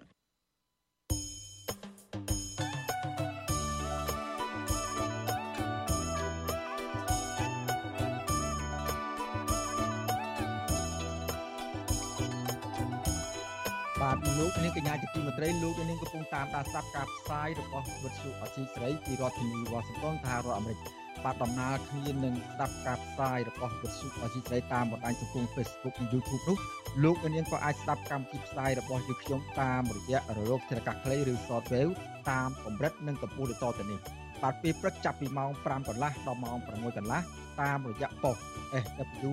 [14.77, 20.79] កនាងកញ្ញាជាទីមេត្រីលោកនាងកំពុងតាមដានស្ដាប់ការផ្សាយរបស់វិទ្យុអសីស្រីពីរដ្ឋធានីវ៉ាស៊ីនតោនសហរដ្ឋអាមេរិក
[21.25, 26.57] បាទដំណើរគ្នានឹងស្ដាប់ការផ្សាយរបស់វិទ្យុអសីស្រីតាមបណ្ដាញសង្គម Facebook និង YouTube នោះ
[27.05, 31.93] លោកនាងក៏អាចស្ដាប់កម្មវិធីផ្សាយរបស់យើងខ្ញុំតាមរយៈរលកធារកាសខ្លីឬ Shortwave
[32.31, 34.01] តាមកម្រិតនិងកម្ពស់ដូចតទៅនេះ
[34.43, 37.23] បាទពេលព្រឹកចាប់ពីម៉ោង5កន្លះដល់ម៉ោង6កន្លះ
[37.61, 38.37] តាមរយៈប៉ុស
[38.85, 39.33] SW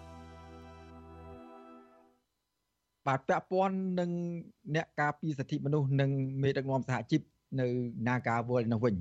[3.07, 4.11] បាទពាក់ព័ន្ធនឹង
[4.75, 6.11] អ្នកការពារសិទ្ធិមនុស្សនិង
[6.43, 7.21] មេដឹកនាំសហជីព
[7.59, 7.67] នៅ
[8.07, 8.95] Naga World នោះវិញ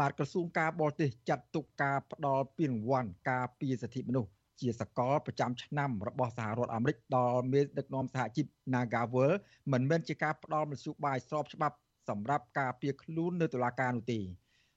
[0.00, 9.38] បាទក្រសួងការបរទេសចាត់ទុកការផ្ដល់ពានរង្វាន់ការពារសិទ្ធិមនុស្សជាសកលប្រចាំឆ្នាំរបស់សហរដ្ឋអាមេរិកដល់មេដឹកនាំសហជីព Naga World
[9.72, 11.76] មិនមែនជាការផ្ដល់មធ្យោបាយស្របច្បាប់
[12.08, 14.20] សម្រាប់ការពារខ្លួននៅតុលាការនោះទេ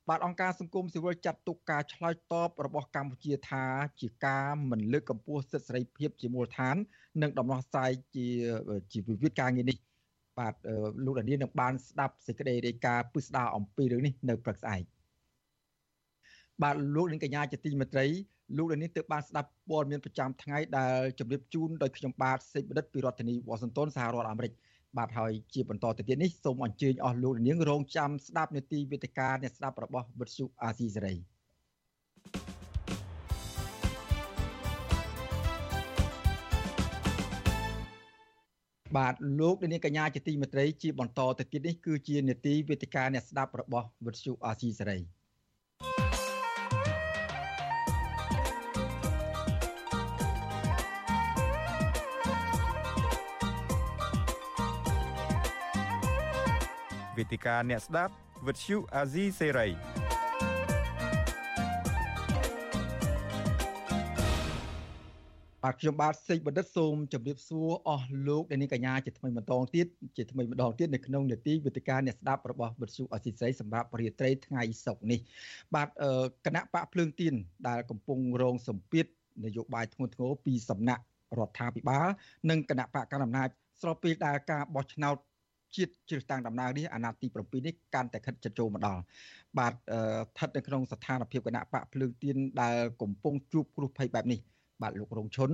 [0.09, 3.65] បាទអង្គការសង្គមស៊ីវិលចាត់ទុកការឆ្លើយតបរបស់កម្ពុជាថា
[4.01, 6.75] ជាការមិនលើកកម្ពស់សិទ្ធិសេរីភាពជាមូលដ្ឋាន
[7.21, 8.27] និងដំណោះស្រាយជា
[8.91, 9.77] ជាវិវាទការងារនេះ
[10.39, 10.53] បាទ
[11.05, 14.83] លោកដានីនឹងបានស្ដាប់សេចក្តីរាយការណ៍ពិស្ដារអំពីរឿងនេះនៅព្រឹកស្អែក
[16.63, 18.05] បាទលោកនាងកញ្ញាជាទីមេត្រី
[18.57, 24.53] លោកដានីទើបបានស្ដាប់ព័ត៌មានប្រចាំថ្ងៃដែលជម្រាបជូនដោយខ្ញុំបាទសេកបណ្ឌិតពីរដ្ឋធានីវ៉ាស៊ីនតោនសហរដ្ឋអាមេរិក
[24.97, 31.15] បាទហើយជាបន្តទៅទៀតនេះសូមអញ្ជើញអស់លោកនាងរងចាំស្ដាប់នាទីវេទិកាអ្នកស្ដាប់របស់វិទ្យុអាស៊ីសេរី
[38.97, 45.16] បាទលោកនាងកញ្ញាជាទីមេត្រីជាបន្តទៅទៀតនេះគឺជានាទីវេទិកាអ្នកស្ដាប់របស់វិទ្យុអាស៊ីសេរី
[57.17, 58.13] វេទិកាអ្នកស្ដាប់
[58.47, 59.67] វិទ្យុអាស៊ីសេរី
[65.63, 75.19] បាទខ្ញុំបាទសេកបណ្ឌិតសូមជម្រាបសួរអស់លោកអ្នកនាងកញ្ញាជាថ្មីម្ដងទៀតជាថ្មីម្ដងទៀតនៅក្នុងនេតិវិទ្យាអ្នកស្ដាប់របស់វិទ្យុអស៊ីសេរីសម្រាប់រាត្រីថ្ងៃសុក្រនេះ
[75.75, 75.87] បាទ
[76.45, 77.33] គណៈបកភ្លើងទៀន
[77.67, 79.05] ដែលកំពុងរងសម្ពាធ
[79.45, 81.03] នយោបាយធ្ងន់ធ្ងរពីសំណាក់
[81.37, 82.07] រដ្ឋាភិបាល
[82.49, 83.49] និងគណៈបកកណ្ដាលអំណាច
[83.81, 85.17] ស្របពេលដែលការបោះឆ្នោត
[85.75, 89.01] ជាតិជ្រើសតាំងដំណើរនេះអាណត្តិទី7នេះកាន់តែខិតជិតចូលមកដល់
[89.57, 94.39] បាទស្ថិតនៅក្នុងស្ថានភាពគណៈបកភ្លើងទៀនដែលកំពុងជួបគ្រោះភ័យបែបនេះ
[94.81, 95.51] បាទលោករងឈុន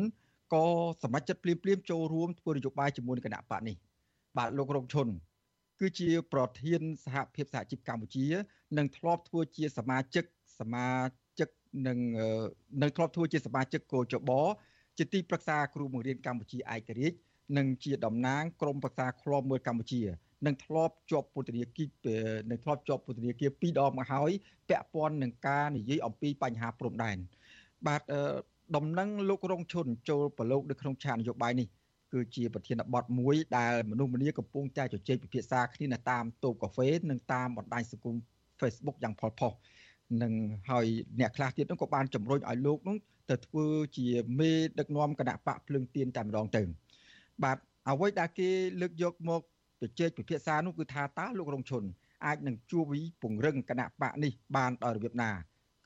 [0.54, 0.66] ក៏
[1.04, 3.76] សម្រេចចិត្តភ្លាមភ្លាមចូលរួមធ្វើនយោបាយជាមួយគណៈបកនេះ
[4.38, 5.08] បាទលោករងឈុន
[5.80, 8.26] គឺជាប្រធានសហភាពសហជីពកម្ពុជា
[8.78, 10.26] និងធ្លាប់ធ្វើជាសមាជិក
[10.60, 10.88] សមា
[11.40, 11.50] ជិក
[11.88, 11.98] និង
[12.82, 14.32] នៅធ្លាប់ធ្វើជាសមាជិកកោចប
[14.98, 17.18] ជាទីប្រឹក្សាគ្រូបង្រៀនកម្ពុជាឯករាជ្យ
[17.58, 20.02] និងជាតំណាងក្រមប្រឹក្សាឃ្លាំមើលកម្ពុជា
[20.46, 21.90] នឹងធ្លាប់ជាប់ពន្ធនាគារ
[22.50, 24.32] នឹងធ្លាប់ជាប់ពន្ធនាគារពីរដងមកហើយ
[24.70, 27.18] ពាក់ព័ន្ធនឹងការនិយាយអំពីបញ្ហាព្រំដែន
[27.88, 28.02] បាទ
[28.76, 31.68] ដំណឹងលោករងឈុនចូលប្រឡូកនៅក្នុងឆាកនយោបាយនេះ
[32.14, 38.16] គឺជាប្រធានបទមួយដែលមនុស្សម្នាកំពុងតែជជែកពិភាក្សាគ្នានៅតាមតូបកាហ្វេនិងតាមបណ្ដាញសង្គម
[38.60, 39.54] Facebook យ៉ាងផុសផុស
[40.22, 40.34] និង
[40.72, 40.86] ហើយ
[41.20, 42.98] អ្នកខ្លះទៀតនោះក៏បានជំរុញឲ្យលោកនោះ
[43.30, 44.08] ទៅធ្វើជា
[44.40, 46.64] មេដឹកនាំគណៈបកភ្លើងទៀនតែម្ដងទៅ
[47.44, 47.58] បាទ
[47.90, 48.50] អ្វីដែលគេ
[48.82, 49.42] លើកយកមក
[49.82, 51.84] ជជែកពិភាក្សានោះគឺថាតើលោករងឈុន
[52.26, 55.32] អាចនឹងជួបវិពង្រឹងគណៈបកនេះបានដោយរបៀបណា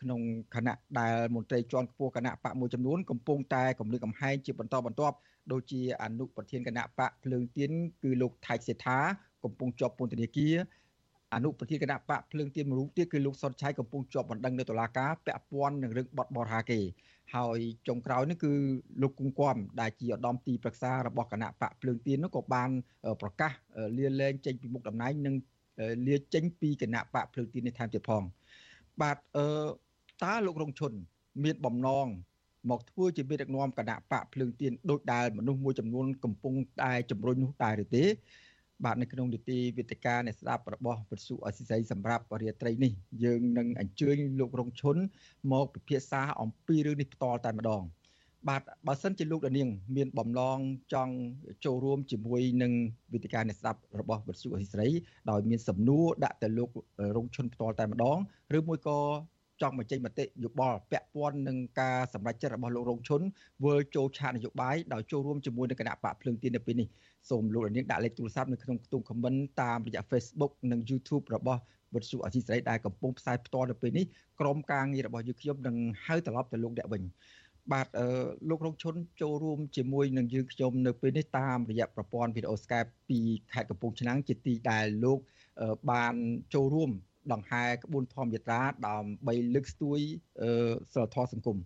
[0.02, 0.22] ក្នុង
[0.56, 5.16] គណៈដែលមន្ត្រីជាន់ខ្ពស់គណៈបកមួយចំនួនកំពុងតែគម្រាមកំហែងជាបន្តបន្ទាប់
[5.52, 7.72] ដូចជាអនុប្រធានគណៈបកភ្លើងទៀន
[8.04, 8.98] គឺលោកថៃសេដ្ឋា
[9.44, 10.56] កំពុងជាប់ពន្ធនាគារ
[11.34, 16.80] អនុប្រធានគណៈបកភ្លើងទៀនមួយរូបទៀតគឺលោកសុនឆៃកំពុងជាប់បណ្ដឹងនៅតុលាការពាក់ព័ន្ធនឹងរឿងបទបរហាគេ
[17.36, 18.52] ហើយចុងក្រោយនេះគឺ
[19.02, 22.70] លោកគង្គគំដែលជាឧត្តមទីប្រឹក្សារបស់គណៈបកភ្លើងទៀននោះក៏បាន
[23.22, 23.52] ប្រកាស
[23.98, 25.36] លាលែងចេញពីមុខតំណែងនិង
[26.08, 28.24] លាចេញពីគណៈបកភ្លើងទៀននេះថែមទៀតផង
[29.02, 29.46] បាទអឺ
[30.24, 30.92] តើលោករងឈុន
[31.44, 32.08] មានបំណង
[32.70, 38.04] មកធ្វើជាមេដឹកនាំគណៈបកភ្លើងទៀនដោយដែលមនុស្សមួយចំនួនកំពុងតែជំរុញនោះដែរឬទេ
[38.86, 42.92] បាទនៅក្នុងនីតិវិទ្យាអ្នកស្ដាប់របស់វិទ្យុអសិស័យសម្រាប់រាត្រីនេះ
[43.24, 44.98] យើងនឹងអញ្ជើញលោករងឈុន
[45.52, 47.84] មកពិភាក្សាអំពីរឿងនេះផ្ទាល់តែម្ដង
[48.48, 50.60] បាទបើសិនជាលោកដានាង មានបំឡង
[50.94, 51.14] ចង់
[51.66, 52.74] ចូលរួមជាមួយនឹង
[53.14, 54.92] វិទ្យាអ្នកស្ដាប់របស់វិទ្យុអសិស័យ
[55.30, 56.70] ដោយមានសំណួរដាក់ទៅលោក
[57.16, 58.18] រងឈុនផ្ទាល់តែម្ដង
[58.58, 59.00] ឬមួយក៏
[59.62, 63.22] ចង់បញ្ចេញមតិយោបល់ពាក់ព័ន្ធនឹងការសម្រេចចិត្តរបស់លោករងឈុន
[63.66, 66.88] វិលចូលឆាកនយោបាយដោយចូលរួមជាមួយនឹងគណៈបកភ្លើងទៀននៅពេលនេះ
[67.30, 71.62] សូមលោកនាងដាក់លេខទូរស័ព្ទនៅក្នុងខ្ទង់ comment តាមរយៈ Facebook និង YouTube របស់
[71.96, 74.06] វិទ្យុអសីស្រីដែលកំពុងផ្សាយផ្ទាល់នៅពេលនេះ
[74.40, 77.04] ក្រុមការងាររបស់យើងខ្ញុំនឹងហៅត្រឡប់ទៅលោកអ្នកវិញ
[77.74, 78.08] បាទអឺ
[78.50, 83.20] លោករងឈុនចូលរួមជាមួយនឹងយើងខ្ញុំនៅពេលនេះតាមរយៈប្រព័ន្ធវីដេអូ Skype ពី
[83.54, 85.20] ខេត្តកំពង់ឆ្នាំងជាទីដែលលោក
[85.92, 86.16] បាន
[86.54, 86.92] ចូលរួម
[87.34, 90.00] ដង្ហែក្បួនធម្មយាត្រាដើម្បីលើកស្ទួយ
[90.94, 91.58] សិលធម៌សង្គម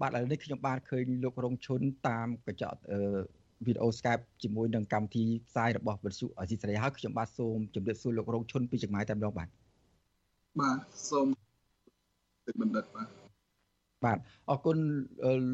[0.00, 2.78] បាទឥឡូវនេះខ្ញុំបានឃើញលោករងឈុនតាមកញ្ចក់
[3.66, 9.48] វីដេអូ Skype ជាមួយនឹងកម្មវិធីផ្សាយរបស់វិទ្យុអស៊ីសេរីហើយខ្ញុំបាទសូមជម្រាបសួរលោករងឈុនពីចម្ងាយតែម្ដងបាទ
[10.60, 10.78] បាទ
[11.10, 11.26] សូម
[12.46, 13.08] ទឹកបណ្ឌិតបាទ
[14.04, 14.18] បាទ
[14.50, 14.78] អរគុណ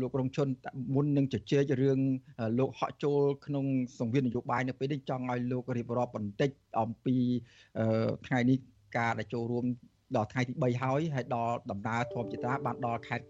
[0.01, 0.49] លោករងឈុន
[0.95, 1.99] មុននឹងជជែករឿង
[2.59, 3.65] លោកហក់ចូលក្នុង
[3.99, 7.17] សង្វៀននយោបាយនៅពេលនេះចង់ឲ្យលោករៀបរាប់បន្តិចអំពី
[8.27, 8.59] ថ្ងៃនេះ
[8.97, 9.65] ការដែលចូលរួម
[10.17, 13.27] ដល់ថ្ងៃទី3ហើយហើយដល់ដំណើរធម្មជាតិបានដល់ខេត្ត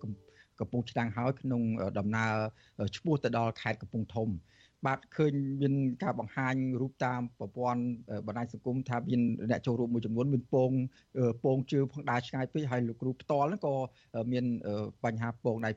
[0.61, 1.63] កំពង់ឆ្នាំងហើយក្នុង
[1.99, 2.33] ដំណើរ
[2.97, 4.29] ឈ្មោះទៅដល់ខេត្តកំពង់ធំ
[4.87, 7.83] បាទឃើញមានការបង្ហាញរូបតាមប្រព័ន្ធ
[8.27, 9.21] បណ្ដាញសង្គមថាមាន
[9.51, 10.71] អ្នកចូលរួមមួយចំនួនមានពង
[11.45, 13.75] ពងជើងផងដែរឆ្ងាយពេកហើយលោកគ្រូផ្ទាល់ហ្នឹងក៏
[14.33, 14.45] មាន
[15.05, 15.71] បញ្ហាពងដៃ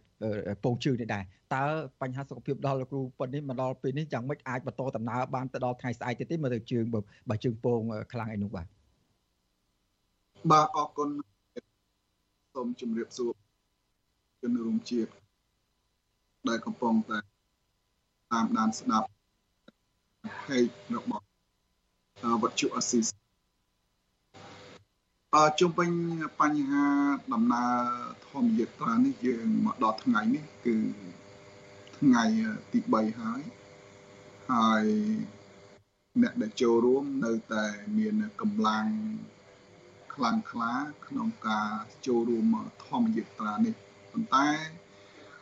[0.64, 1.24] ពងជើងនេះដែរ
[1.56, 1.64] តើ
[2.02, 6.86] បញ្ហាសុខភាពដល់លោកគ្រូប៉ុណ្នេះមកដល់ពេលនេះយ៉ាងម៉េចអាចបន្តដំណើរបានទៅដល់ថ្ងៃស្អែកទៀតទេមើលទៅជើង
[7.30, 7.80] បើជើងពង
[8.14, 8.68] ខ្លាំងឯនោះបាទ
[10.52, 11.10] បាទអរគុណ
[12.54, 13.32] សូមជម្រាបសួរ
[14.42, 15.12] ជនរួមជាតិ
[16.48, 17.20] ដែលកំពុងតែ
[18.32, 19.08] តាមដានស្ដាប់
[20.46, 21.26] ហេតុរបស់
[22.42, 23.08] វត្ថុអស៊ីស
[25.34, 25.92] អឺជុំវិញ
[26.40, 26.86] បញ្ហា
[27.34, 27.76] ដំណើរ
[28.28, 30.78] ធម្មយាត្រានេះយើងមកដល់ថ្ងៃនេះ គឺ
[31.98, 32.24] ថ្ងៃ
[32.72, 33.42] ទី3ហើយ
[34.52, 34.86] ហើយ
[36.22, 37.66] អ្នកដែលចូលរួមនៅតែ
[37.98, 38.88] មានកម្លាំង
[40.16, 40.74] ខ្លាំងក្លា
[41.08, 41.72] ក្នុងការ
[42.08, 43.74] ចូលរួមធម្មយាត្រានេះ
[44.12, 44.50] ប៉ុន្តែ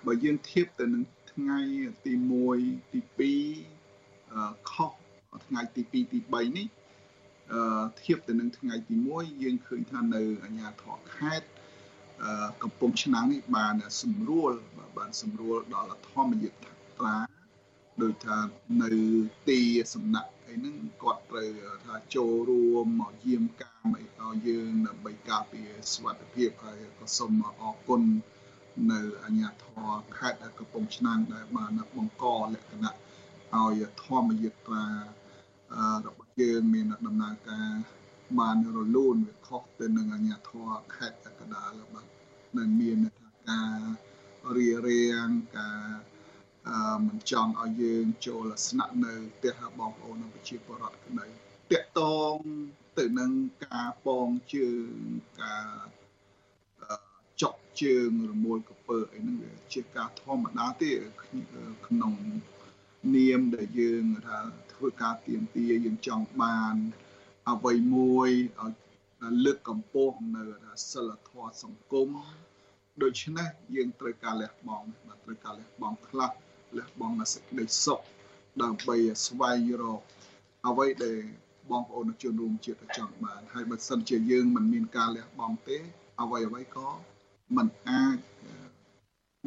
[0.05, 1.59] បើយើងធៀបទៅនឹងថ្ងៃ
[2.05, 2.13] ទី
[2.51, 3.33] 1ទី
[3.99, 4.91] 2ខុស
[5.45, 6.67] ថ្ងៃទី2ទី3នេះ
[7.53, 11.47] អឺធៀបទៅនឹងថ្ងៃទី1យើងឃើញថានៅអាជ្ញាធរខេត្ត
[12.63, 14.51] កំពង់ឆ្នាំងនេះបានសម្រួល
[14.97, 16.45] បានសម្រួលដល់ធម្មយ
[16.99, 17.15] ត្រា
[18.01, 18.38] ដោយថា
[18.81, 18.89] នៅ
[19.47, 19.59] ទី
[19.93, 21.49] សំណាក់ អីហ្នឹងគាត់ត្រូវ
[21.85, 28.01] ថាចូលរួមមកយាមកាមអីឲ្យយើងដើម្បីការពារសុវត្ថិភាពហើយក៏សូមអរគុណ
[28.91, 29.79] នៅអាជ្ញាធរ
[30.17, 32.93] ខេត្តកំពង់ឆ្នាំងដែលបានបង្កលក្ខណៈ
[33.55, 34.85] ឲ្យធម្មយត្រា
[36.05, 37.71] របស់យើងមានដំណើរការ
[38.39, 42.07] បានរលូនវាខុសទៅនឹងអាជ្ញាធរខេត្តកណ្ដាលបាទ
[42.57, 43.77] នឹងមានថាការ
[44.57, 46.12] រៀបរៀងការអឺ
[47.08, 51.28] មិនចង់ឲ្យយើងចូលស្នាក់នៅផ្ទះបងប្អូនប្រជាពលរដ្ឋក្តី
[51.71, 52.02] តាក់ត
[52.34, 52.36] ង
[52.97, 53.32] ទៅនឹង
[53.65, 54.97] ការពងជើង
[55.41, 55.67] ការ
[57.41, 60.91] ចុកជើងរមួលកពើអីហ្នឹងវាជាការធម្មតាទេ
[61.88, 62.13] ក្នុង
[63.15, 64.39] នាមដែលយើងថា
[64.73, 66.76] ធ្វើការទៀមទាយើងចង់បាន
[67.49, 68.30] អ្វីមួយ
[68.62, 68.73] ឲ្យ
[69.45, 72.10] លើកកម្ពស់នៅថាសិលធម៌សង្គម
[73.02, 76.32] ដូច្នេះយើងត្រូវការលះបង់បាទត្រូវការលះបង់ខ្លះ
[76.77, 78.01] លះបង់សេចក្តីសុខ
[78.62, 80.01] ដើម្បីស្វែងរក
[80.67, 81.21] អ្វីដែល
[81.69, 85.77] បងប្អូនជនរួមជាតិចង់បានហើយបើសិនជាយើងមិនមានការលះបង់ទេ
[86.21, 86.89] អ្វីអ្វីក៏
[87.55, 88.17] มันអាច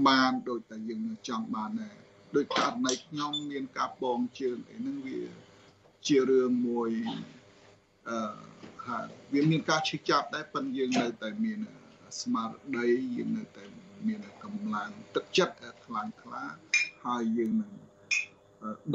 [0.06, 1.96] បានដូចតែយើងចង់បានដែរ
[2.36, 5.22] ដោយករណីខ្ញុំមានការបងជើងអីហ្នឹងវា
[6.06, 6.90] ជារឿងមួយ
[8.08, 8.16] អឺ
[8.84, 8.98] ថា
[9.32, 11.58] វាមានការឈឺចាប់ដែរប៉ុន្តែយើងនៅតែមាន
[12.20, 13.64] ស្មារតីយើងនៅតែ
[14.06, 16.44] មានកម្លាំងទឹកចិត្តខ្លាំងក្លា
[17.06, 17.72] ហើយយើងនឹង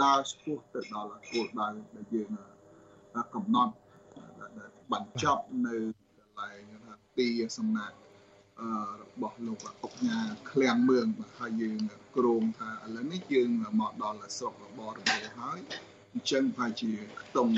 [0.03, 2.29] ដើរឆ្ពោះទៅដល់គោលដៅដែលយើង
[3.35, 3.73] កំណត់
[4.91, 5.75] បញ្ចប់នៅ
[6.19, 7.95] កន្លែងថាទីសំណាក់
[9.01, 10.19] របស់លោកអុកញ៉ា
[10.51, 11.79] ឃ្លាំងមឿងបាទហើយយើង
[12.17, 15.59] គ្រោងថាឥឡូវនេះយើងមកដល់ស្រុករបររបរហើយ
[16.13, 17.53] អញ្ចឹងប្រហែលជាខ្ទង់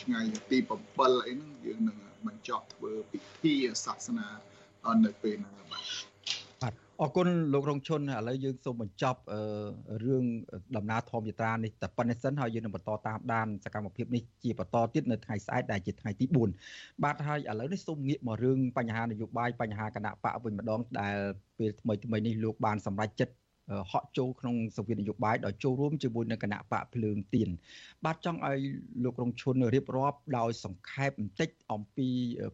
[0.00, 0.20] ថ្ងៃ
[0.50, 0.58] ទី
[0.94, 4.28] 7អីហ្នឹងយើងនឹងបញ្ចប់ធ្វើពិធីសាសនា
[5.04, 5.95] នៅពេលហ្នឹងបាទបាទ
[7.02, 9.20] អរគុណលោករងឈុនឥឡូវយើងសូមបញ្ចប់
[10.04, 10.24] រឿង
[10.76, 16.26] ដំណើរធម្មយាត្រានេះតែប៉ុណ្្នេះសិនហើយយើងនឹងបន្តតាមដានសកម្មភាពនេះជាបន្តទៀតនៅថ្ងៃស្អែកដែលជាថ្ងៃទី
[16.64, 21.16] 4បាទហើយឥឡូវនេះសូមងាកមករឿងបញ្ហានយោបាយបញ្ហាគណៈបកវិញម្ដងដែល
[21.58, 23.34] ពេលថ្មីថ្មីនេះលោកបានសម្រេចចិត្ត
[23.92, 27.48] ហក់ចូលក្នុងសង្វៀននយោបាយដោយចូលរួមជាមួយនឹងគណៈបកភ្លើងទៀន
[28.04, 28.58] បាទចង់ឲ្យ
[29.04, 32.08] លោករងឈុនរៀបរាប់ដោយសង្ខេបបន្តិចអំពី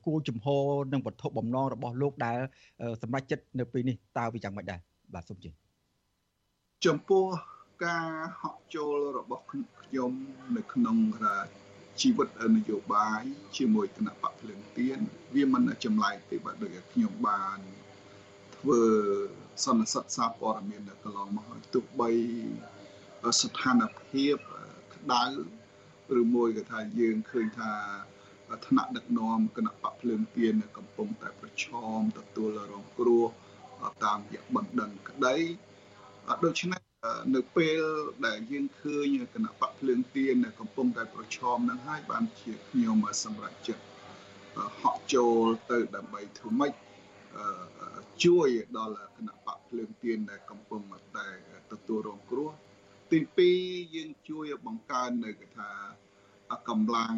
[0.07, 2.39] គោលជំហរនិងវត្ថុបំណងរបស់លោកដែល
[3.03, 4.81] សម្រេចចិត្តនៅពេលនេះតើវាយ៉ាងម៉េចដែរ
[5.15, 5.51] បាទសូមជឿ
[6.87, 7.25] ចំពោះ
[7.85, 8.09] ការ
[8.41, 10.13] ហក់ចូលរបស់ខ្ញុំ
[10.57, 10.97] នៅក្នុង
[12.01, 13.23] ជីវិតនយោបាយ
[13.57, 14.99] ជាមួយគណៈបកភ្លើងទៀន
[15.35, 17.59] វាមិនចម្លែកទេបាទដូចខ្ញុំបាន
[18.63, 18.83] ធ្វើ
[19.65, 22.11] សន្និសិទសារព័ត៌មាននៅកន្លងមកហើយទោះបី
[23.41, 24.37] ស្ថានភាព
[24.95, 25.25] ក្តៅ
[26.21, 27.73] ឬមួយក៏ថាយើងឃើញថា
[28.67, 33.25] ថ្នាក់ដឹកនាំគណៈបកភ្លើងទៀនកំពុងតែប្រឈមទទួលរងគ្រោះ
[34.05, 35.37] តាមរយៈបណ្ដឹងក្តី
[36.45, 36.83] ដូច្នេះ
[37.35, 37.81] នៅពេល
[38.27, 43.85] ដែលយើងឃើញគណៈបកភ្លើងទៀនកំពុងតែប្រឈមនឹងហើយបានជាខ្ញុំសម្រាប់ចិត្ត
[44.81, 46.73] ហក់ចូលទៅដើម្បីធ្វើម៉េច
[48.25, 50.83] ជួយដល់គណៈបកភ្លើងទៀនដែលកំពុង
[51.17, 51.29] តែ
[51.73, 52.51] ទទួលរងគ្រោះ
[53.13, 53.19] ទី
[53.57, 55.71] 2យើងជួយបង្កើននៅគេថា
[56.69, 57.15] កម្លាំង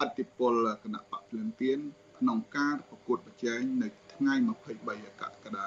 [0.00, 1.78] អធិពលគណៈបកភ្លើងទៀន
[2.18, 4.34] ក្នុងការប្រកួតប្រជែងនៅថ្ងៃ
[4.74, 5.64] 23កក្កដា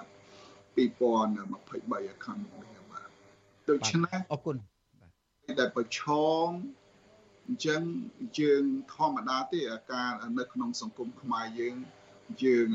[0.76, 3.08] 2023ខាងមុខនេះបាទ
[3.70, 4.56] ដូច្នេះអរគុណ
[5.60, 6.02] ដែលប្រឈ
[6.46, 6.48] ម
[7.48, 7.82] អញ្ចឹង
[8.40, 8.64] យើង
[8.94, 11.76] ធម្មតាទេអាការនៅក្នុងសង្គមខ្មែរយើង
[12.44, 12.68] យើង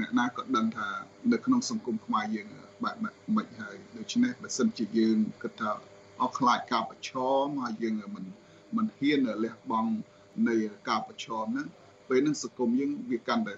[0.00, 0.88] អ្នកណាក៏ដឹងថា
[1.32, 2.48] នៅក្នុងសង្គមខ្មែរយើង
[2.84, 2.96] បែប
[3.36, 5.70] មិនហើយដូច្នេះបើសិនជាយើងគិតថា
[6.20, 8.24] អស់ខ្លាចការប្រឈមហើយយើងមិន
[8.76, 9.92] មិនហ៊ានលះបង់
[10.48, 10.56] នៃ
[10.88, 11.68] ការប្រឈមហ្នឹង
[12.08, 13.54] ពេលហ្នឹងសង្គមយើងវាកាន់តែ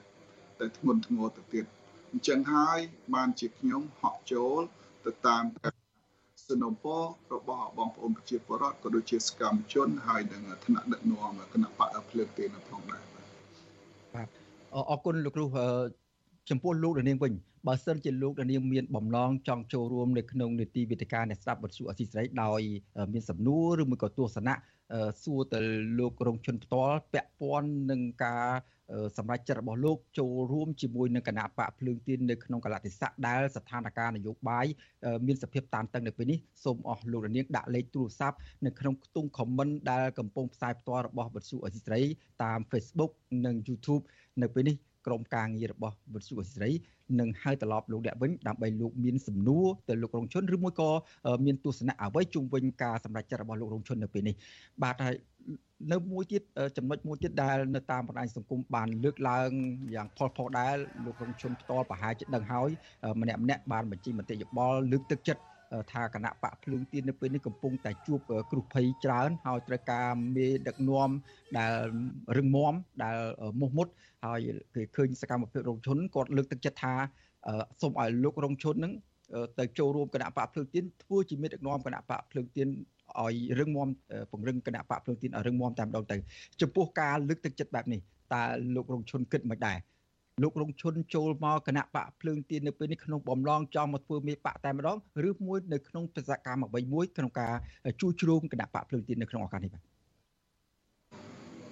[0.61, 1.65] តែធ្ងន់ធ្ងរទៅទៀត
[2.13, 2.79] អញ្ចឹងហើយ
[3.15, 4.61] បានជាខ្ញុំហក់ចូល
[5.07, 5.45] ទៅតាម
[6.49, 6.87] សនំព
[7.35, 13.14] របស់បងប្អូនប្រជាពលរដ្ឋក៏ដូចជាសកម្មជនហើយនឹងថ្នាក់ដឹកនាំគណៈបកភ្លើងទៀនផងដែរបាទ
[14.75, 15.47] អរគុណលោកគ្រូ
[16.51, 17.33] ចំពោះលោកនាងវិញ
[17.67, 22.61] បើសិនជាលោកនាងមានបំណងចង់ចូលរួមនៅក្នុងនីតិវិទ្យាអ្នកស្ដាប់បទសុអសីស្រីដោយ
[23.13, 24.55] មានសំណួរឬមួយក៏ទស្សនៈ
[25.23, 25.61] សួរទៅ
[25.99, 28.47] លោករងជនផ្ទាល់ពាក់ព័ន្ធនឹងការ
[29.19, 34.67] សម្រាប់ចិត្តរបស់លោកចូលរួមជាមួយនឹងគណៈបកភ្លើងទៀននៅក្នុងកលតិស័កដែលស្ថានភាពនយោបាយ
[35.27, 42.01] មានសភាពតានតឹងនៅពេលនេះសូមអស់លោកនាងដាក់លេខទូរស័ព្ទនៅក្នុងខ្ទង់ comment ដែលកំពុងផ្សាយផ្ទាល់របស់វិទ្យុអសីស្រី
[42.43, 43.13] តាម Facebook
[43.47, 44.03] និង YouTube
[44.43, 46.71] នៅពេលនេះក្រុមការងាររបស់វិទ្យុអសីស្រី
[47.21, 50.91] នឹងហៅត្រឡប់លោកអ្នកវិញដើម្បីលោកមានសំណួរទៅលោករងជនឬមួយក៏
[51.47, 54.35] មានទស្សនៈអ្វីជុំវិញការសម្រេចចិត្តរបស់លោករងជននៅពេលនេះ
[54.83, 55.15] បាទហើយ
[55.93, 56.43] នៅមួយទៀត
[56.77, 59.51] ចំណុចមួយទៀតដែលនៅតាមបណ្ដាញសង្គមបានលើកឡើង
[59.95, 62.69] យ៉ាងផុសផុសដែរលោករងជនផ្ទាល់ប្រហែលជាដឹងហើយ
[63.21, 65.43] ម្នាក់ម្នាក់បានបញ្ចេញមតិយោបល់លើកទឹកចិត្ត
[65.93, 68.19] ថាគណៈបកភ្លើងទៀននៅពេលនេះកំពុងតែជួប
[68.51, 71.11] គ្រោះភ័យច្រើនហើយត្រូវការមេដឹកនាំ
[71.59, 71.75] ដែល
[72.37, 73.19] រឹងមាំដែល
[73.61, 73.89] មុះមុត
[74.25, 74.39] ហើយ
[74.75, 76.95] គេឃើញសកម្មភាពរងជនគាត់លើកទឹកចិត្តថា
[77.81, 78.93] សូមឲ្យលោករងជននឹង
[79.59, 82.69] ទៅចូលរួមគណៈបកភ្លើងទៀនធ្វើជាមេដឹកនាំគណៈបកភ្លើងទៀន
[83.23, 83.89] ឲ្យរឹងមាំ
[84.31, 86.17] ពង្រឹងគណៈបកភ្លើងទៀនឲ្យរឹងមាំតែម្ដងទៅ
[86.61, 88.01] ចំពោះការលើកទឹកចិត្តបែបនេះ
[88.35, 88.43] តើ
[88.75, 89.79] លោករងជនគិតមិនដែរ
[90.43, 94.97] លោករងឈុនចូលមកគណៈបកភ្លើងទៀននៅពេលនេះក្នុងបំឡងចង់មកធ្វើមេបកតែម្ដង
[95.29, 97.53] ឬមួយនៅក្នុងបេសកកម្មអ្វីមួយក្នុងការ
[98.01, 99.83] ជួយជ្រោមគណៈបកភ្លើងទៀននៅក្នុងឱកាសនេះបាទ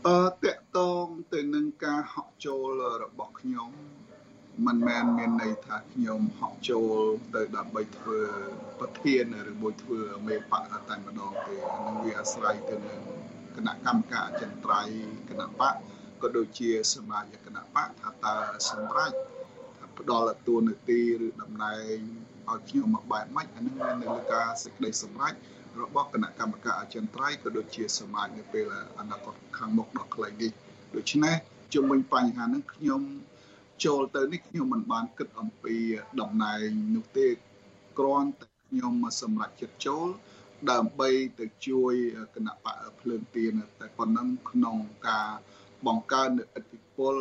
[0.09, 3.71] អឺតកតងទៅនឹងការហក់ចូលរបស់ខ្ញុំ
[4.67, 6.95] មិនមែនមានន័យថាខ្ញុំហក់ចូល
[7.35, 8.21] ទៅដើម្បីធ្វើ
[8.81, 13.01] ប្រធានឬមួយធ្វើមេបកតែម្ដងទេនឹងវាអាស្រ័យទៅនឹង
[13.57, 14.97] គណៈកម្មការអចិន្ត្រៃយ៍
[15.31, 15.75] គណៈបក
[16.23, 18.37] ក៏ដូចជាសមាជិកគណៈបកថាតើ
[18.71, 19.17] សម្រាប់
[19.99, 21.99] ផ្ដល់តួនាទីឬតំណែង
[22.51, 25.35] ឲ្យខ្ញុំមកបែបម៉េចអានឹងនៅលើការសេចក្តីសម្រេច
[25.83, 28.65] របស់គណៈកម្មការអចិន្ត្រៃយ៍ក៏ដូចជាសមាជនៅពេល
[28.99, 30.51] អនាគតខាងមុខដ៏ខ្លីនេះ
[30.95, 31.35] ដូច្នេះ
[31.75, 33.03] ជំវិញបញ្ហាហ្នឹងខ្ញុំ
[33.85, 35.77] ចូលទៅនេះខ្ញុំមិនបានគិតអំពី
[36.21, 37.27] តំណែងនោះទេ
[37.99, 40.09] គ្រាន់តែខ្ញុំសម្រេចចិត្តចូល
[40.71, 41.95] ដើម្បីទៅជួយ
[42.35, 44.77] គណៈបកភ្លើងទៀនតែប៉ុណ្ណឹងក្នុង
[45.09, 45.29] ការ
[45.87, 47.17] បង្កើននូវឥទ្ធិពល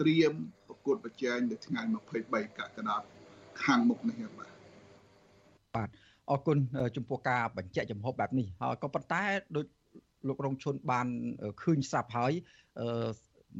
[0.00, 0.32] ត្រៀម
[0.66, 1.80] ប្រកួតប្រជែងនៅថ្ងៃ
[2.20, 2.96] 23កក្កដា
[3.64, 4.52] ខាងមុខនេះបាទ
[5.76, 5.88] បាទ
[6.30, 6.58] អរគុណ
[6.96, 9.22] ចំពោះការបញ្ជាក់ចំហបែបនេះហើយក៏ប៉ុន្តែ
[9.56, 9.66] ដូច
[10.28, 11.06] លោករងឈុនបាន
[11.62, 12.32] ឃើញស្រាប់ហើយ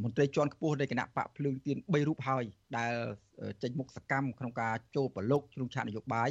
[0.03, 2.44] មន្ត្រីជាន់ខ្ពស់នៃគណៈបកភ្លើងទៀន3រូបហើយ
[2.77, 2.92] ដែល
[3.62, 6.31] ចេញមុខសកម្មក្នុងការចូលប្រឡូកជ្រុងឆាកនយោបាយ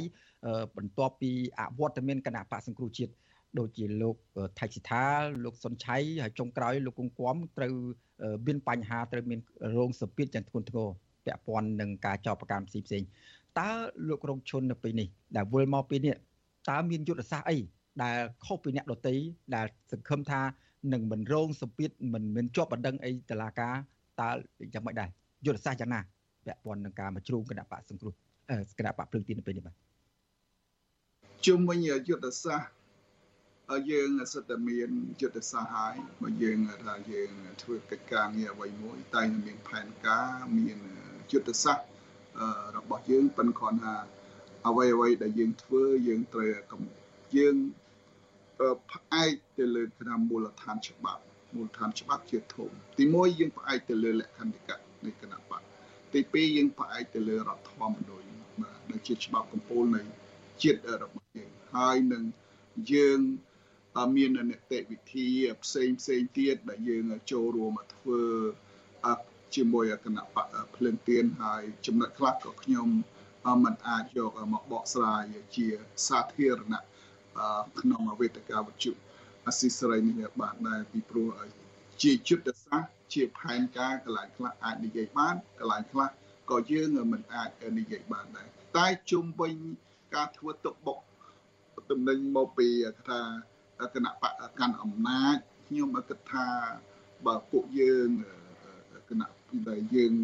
[0.76, 3.12] បន្ទាប់ពីអវត្តមានគណៈបកសង្គ្រោះជាតិ
[3.58, 4.16] ដូចជាលោក
[4.58, 5.04] ថៃសិដ្ឋា
[5.44, 7.72] លោកសុនឆៃហើយចុងក្រោយលោកគង្គគំត្រូវ
[8.46, 9.40] មានបញ្ហាត្រូវមាន
[9.78, 10.88] រោងសម្ពាធយ៉ាងធ្ងន់ធ្ងរ
[11.24, 13.02] ពាក់ព័ន្ធនឹងការចោទប្រកាន់ផ្សេងផ្សេង
[13.58, 13.70] តើ
[14.08, 16.14] លោករងឈុននៅពេលនេះដែលវិលមកពេលនេះ
[16.70, 17.58] តើមានយុទ្ធសាស្ត្រអី
[18.02, 19.16] ដែលខុសពីអ្នកដតី
[19.54, 20.40] ដែលសង្ឃឹមថា
[20.92, 23.74] នឹងមិនរងសម្ពាធមិនមានជាប់បណ្ដឹងអីតឡាការ
[24.20, 24.28] តើ
[24.74, 25.08] យ៉ាងម៉េចដែរ
[25.46, 26.00] យុទ្ធសាស្ត្រយ៉ាងណា
[26.46, 28.14] ពាក់ព័ន្ធនឹងការមកជ្រូងគណៈបកសង្គ្រោះ
[28.78, 29.74] គណៈបកភ្លើងទីនៅពេលនេះបាទ
[31.46, 37.30] ជុំវិញយុទ្ធសាស្ត្រយើងសិតតែមានយុទ្ធសាស្ត្រហើយបើយើងថាយើង
[37.62, 40.78] ធ្វើកិច្ចការងារអ្វីមួយតែមានផែនការមាន
[41.32, 41.86] យុទ្ធសាស្ត្រ
[42.76, 43.96] របស់យើងប៉ុន្តែគ្រាន់ថា
[44.68, 46.50] អ្វីអ្វីដែលយើងធ្វើយើងត្រូវ
[47.36, 47.56] យើង
[48.92, 51.22] ផ្អែកទៅលើគណៈមូលដ្ឋានច្បាប់
[51.54, 55.62] មូលដ្ឋានច្បាប់ជាធំទី1យើងផ្អែកទៅលើលក្ខន្តិកៈនៃគណៈបក
[56.12, 58.28] ទី2យើងផ្អែកទៅលើរដ្ឋធម្មនុញ្ញ
[58.60, 60.02] បាទដែលជាច្បាប់កម្ពុជានៃ
[60.62, 62.24] ជាតិរបស់យើងហើយនឹង
[62.92, 63.20] យើង
[64.16, 65.26] មាននីតិវិធី
[65.62, 68.22] ផ្សេងផ្សេងទៀតដែលយើងចូលរួមមកធ្វើ
[69.54, 72.88] ជាមួយគណៈបកភ្លើងទៀនហើយចំណុចខ្លះក៏ខ្ញុំ
[73.64, 75.22] មិនអាចយកមកបកស្រាយ
[75.56, 75.66] ជា
[76.08, 76.84] សាធារណៈ
[77.80, 78.92] ក្នុងវេទិកាវិទ្យុ
[79.46, 81.28] អស៊ីសេរីនេះបានដែរពីព្រោះ
[82.02, 86.08] ជាយុទ្ធសាស្ត្រជាផែនការកន្លែងខ្លះអាចនិយាយបានកន្លែងខ្លះ
[86.50, 87.48] ក៏យើងមិនអាច
[87.78, 89.54] និយាយបានដែរតែជុំវិញ
[90.14, 90.98] ការធ្វើទុកបុក
[91.90, 92.68] តំណែងមកពី
[93.08, 93.20] ថា
[93.94, 95.36] គណៈបកកាន់អំណាច
[95.68, 96.48] ខ្ញុំគិតថា
[97.26, 98.08] បើពួកយើង
[99.08, 99.30] គណៈ
[99.68, 100.14] ដែលយើង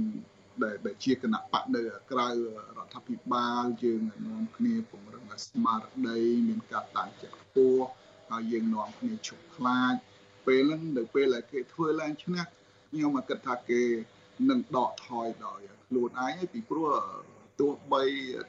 [0.62, 7.85] ដែលជាគណៈបកនៅក្រៅរដ្ឋាភិបាលយើងនាំគ្នាពង្រឹងស្មារតីមានការតាំងចិត្តខ្ពស់
[8.31, 9.95] ហើយយើងនាំគ្នាឈប់ខ្លាច
[10.47, 12.43] ពេលហ្នឹងនៅពេលដែលគេធ្វើឡើងឈ្នះ
[12.90, 13.83] ខ្ញុំមកគិតថាគេ
[14.51, 16.90] នឹងដកថយដោយខ្លួនឯងពីព្រោះ
[17.61, 18.03] ទោះបី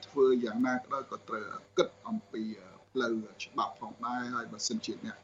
[0.08, 1.46] ធ្វើយ៉ាងណាក៏ដោយក៏ត្រូវ
[1.78, 2.44] គិតអំពី
[2.92, 3.14] ផ្លូវ
[3.44, 5.18] ច្បាប់ផងដែរហើយបើសិនជាអ្នក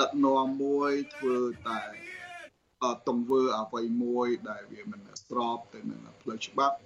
[0.00, 1.80] ដឹកនាំមួយធ្វើតែ
[3.08, 6.76] ទង្វើអ្វីមួយដែលវាមិនស្របទៅនឹងផ្លូវច្បាប់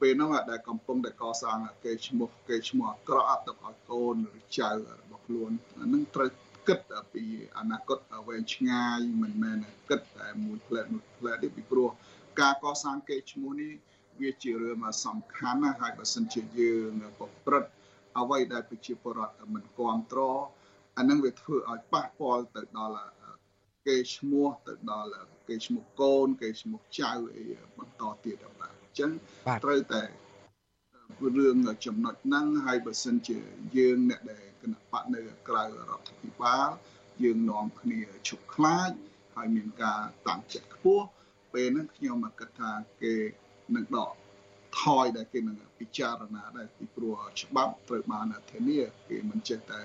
[0.00, 6.30] ពេលហ្នឹងដែលកំពុងតែកសាងគេឈ្មោះគេឈ្មោះអាក្រក់ទៅឲ្យកូនឬចៅរបស់ខ្លួនហ្នឹងត្រូវ
[6.68, 6.80] គិត
[7.12, 7.24] ពី
[7.58, 9.58] អនាគតវែងឆ្ងាយមិនមែន
[9.90, 11.90] គិតតែមួយផ្លែមួយផ្លែទេពីព្រោះ
[12.40, 13.72] ការកសាងគេឈ្មោះនេះ
[14.20, 17.70] វាជារឿងសំខាន់ណាស់ហើយបើសិនជាយើងប្រព្រឹត្ត
[18.18, 20.40] អ្វីដែលប្រជាពលរដ្ឋមិនគ្រប់គ្រង
[20.98, 23.15] អានឹងវាធ្វើឲ្យប៉ះពាល់ទៅដល់
[23.86, 27.44] គេឈ្មោះទៅដល់គេឈ្មោះកូន គេឈ្មោះចៅអី
[27.78, 29.10] បន្តទៀតបាទអញ្ចឹង
[29.64, 30.02] ត្រូវតែ
[31.38, 33.38] រឿងចំណុចហ្នឹងហើយបើសិនជា
[33.76, 36.68] យើងអ្នកដែលគណៈបកនៅក្រៅរដ្ឋាភិបាល
[37.22, 38.90] យើងនាំគ្នាឈប់ខ្លាច
[39.36, 41.06] ហើយមានការតាំងចិត្តខ្ពស់
[41.54, 42.70] ពេលហ្នឹងខ្ញុំគិតថា
[43.02, 43.14] គេ
[43.76, 44.12] នឹងដក
[44.80, 49.80] ថយដែលគេនឹងពិចារណាដែរពីព្រោះច្បាប់ត្រូវបានធានាគេមិនចេះតែ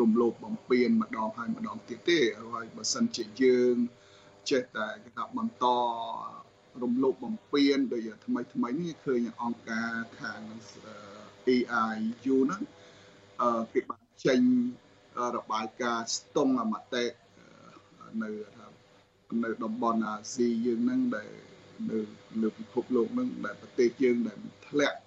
[0.00, 2.18] រំលោភបំពានម្ដងហើយម្ដងទៀតទេ
[2.54, 3.76] ហើយបើសិនជាយើង
[4.50, 5.66] ចេះតែគេថាបន្ត
[6.82, 10.42] រំលោភបំពានដោយថ្មីថ្មីនេះឃើញអង្គការខាង
[11.54, 12.62] EIU ហ្នឹង
[13.42, 14.40] អឺគេបានចេញ
[15.36, 17.04] របាយការណ៍ស្ទង់មតិ
[18.22, 18.66] នៅថា
[19.44, 21.30] នៅតំបន់អាស៊ីយើងហ្នឹងដែល
[21.90, 21.98] នៅ
[22.40, 24.98] លើពិភពលោកហ្នឹងដែលប្រទេសយើងដែលធ្លាក់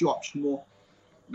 [0.00, 0.56] ជាប់ឈ្មោះ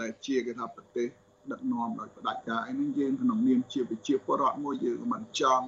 [0.01, 1.07] ដែលជាគេថាប្រទេស
[1.51, 5.67] ដឹកនាំដោយផ្ដាច់ការអីហ្នឹងយើងក្នុងនាមជាប្រជាពលរដ្ឋមួយយើងមិនចង់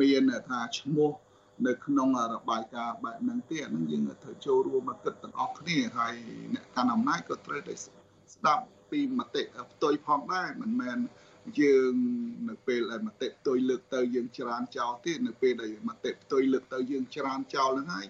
[0.00, 1.10] មានថាឈ្មោះ
[1.66, 6.14] នៅក្នុងរបាយការណ៍បែបហ្នឹងទេអាហ្នឹងយើងត្រូវចូលរួមមកគិតទាំងអស់គ្នាហើយ
[6.54, 10.98] អ្នកកាន់អំណាចក៏ត្រូវតែស្ដាប់ពីមតិផ្ទុយផងដែរមិនមែន
[11.60, 11.94] យើង
[12.48, 18.06] នៅពេលដែលមតិផ្ទុយលើកទៅយើងច្រានចោលទៀតនៅពេលដែលមតិផ្ទុយលើកទៅយើងច្រានចោលហ្នឹងហើយ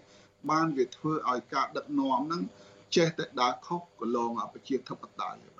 [0.50, 2.42] បានវាធ្វើឲ្យការដឹកនាំហ្នឹង
[2.96, 5.55] ចេះតែដើរខុសកន្លងប្រជាធិបតេយ្យ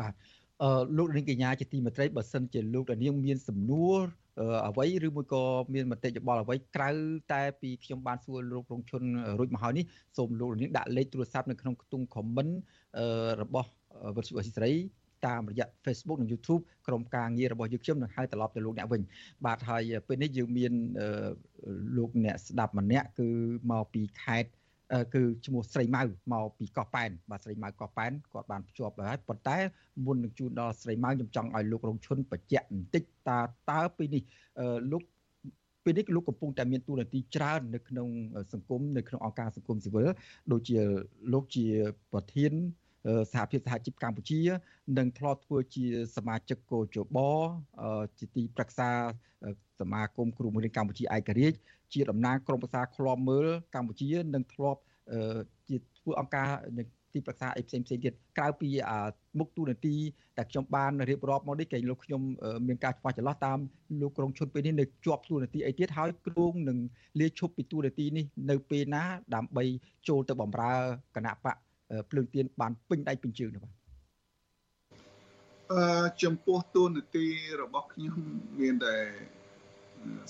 [0.00, 0.14] បាទបាទ
[0.62, 4.00] អឺលោកនាងកញ្ញាជាទីមេត្រីបើសិនជាលោកនាងមានសំណួរ
[4.68, 5.42] អ្វីឬមួយក៏
[5.74, 6.90] មានមតិយោបល់អ្វីក្រៅ
[7.32, 9.02] តែពីខ្ញុំបានសួរលោករងឈុន
[9.38, 9.84] រួចមកហើយនេះ
[10.16, 12.52] សូមលោកនាងដាក់លេខទូរស័ព្ទនៅក្នុងខ្ទង់ comment
[13.42, 13.70] របស់
[14.16, 14.74] វិទ្យុអស៊ីសេរី
[15.26, 19.02] តាមរយៈ Facebook និង YouTube ក្រុមការងាររបស់យើងខ្ញុំនឹងហៅត្រឡប់ទៅលោកអ្នកវិញ
[19.46, 20.72] បាទហើយពេលនេះយើងមាន
[21.96, 23.28] លោកអ្នកស្ដាប់ម្នាក់គឺ
[23.70, 24.50] មកពីខេត្ត
[25.14, 29.56] គឺឈ្មោះស្រីម៉ៅមកពីកោះប៉ែនបាទស្រីម៉ៅកោះប៉ែនគាត់បានភ្ជាប់ហើយប៉ុន្តែ
[30.06, 34.22] មុននឹងជួនដល់ស្រីម៉ៅខ្ញុំចង់ឲ្យលោករងឈុនបញ្ជាក់បន្តិចតើតើពេលនេះ
[34.92, 35.02] លោក
[35.84, 38.08] ពេលនេះលោកកំពុងតែមានទូនាទីច្រើននៅក្នុង
[38.52, 40.08] សង្គមនៅក្នុងអង្គការសង្គមស៊ីវិល
[40.52, 40.78] ដូចជា
[41.32, 41.66] លោកជា
[42.12, 42.52] ប្រធាន
[43.32, 44.40] សហភាពសហជីពកម្ពុជា
[44.98, 45.84] និងធ្លាប់ធ្វើជា
[46.16, 47.18] សមាជិកកោជប
[48.18, 48.90] ជាទីប្រឹក្សា
[49.80, 51.58] សមាគមគ្រូបង្រៀនកម្ពុជាឯករាជ្យ
[51.92, 54.80] ជាតំណាងក្រុមប្រឹក្សាឃ្លាំមើលកម្ពុជានិងធ្លាប់
[55.68, 56.48] ជាធ្វើអង្គការ
[57.14, 58.68] ទីប្រឹក្សាអីផ្សេងផ្សេងទៀតក្រៅពី
[59.38, 59.96] មុខទូនាទី
[60.38, 62.22] ដែលខ្ញុំបានរៀបរាប់មកនេះគេលោកខ្ញុំ
[62.68, 63.58] មានការខ្វះចន្លោះតាម
[64.00, 66.78] លោកក្រុងឈុនពេលនេះនៅជាប់ទូនាទីអីទៀតហើយគ្រងនឹង
[67.20, 69.02] លាឈប់ពីទូនាទីនេះនៅពេលណា
[69.34, 69.64] ដើម្បី
[70.08, 70.72] ចូលទៅបម្រើ
[71.16, 71.56] គណៈបក
[72.10, 73.72] ភ្លើងទៀនបានពេញដៃពេញជើងនោះបាទ
[75.72, 77.26] អឺចំពោះទូនាទី
[77.62, 78.18] របស់ខ្ញុំ
[78.60, 78.96] មានតែ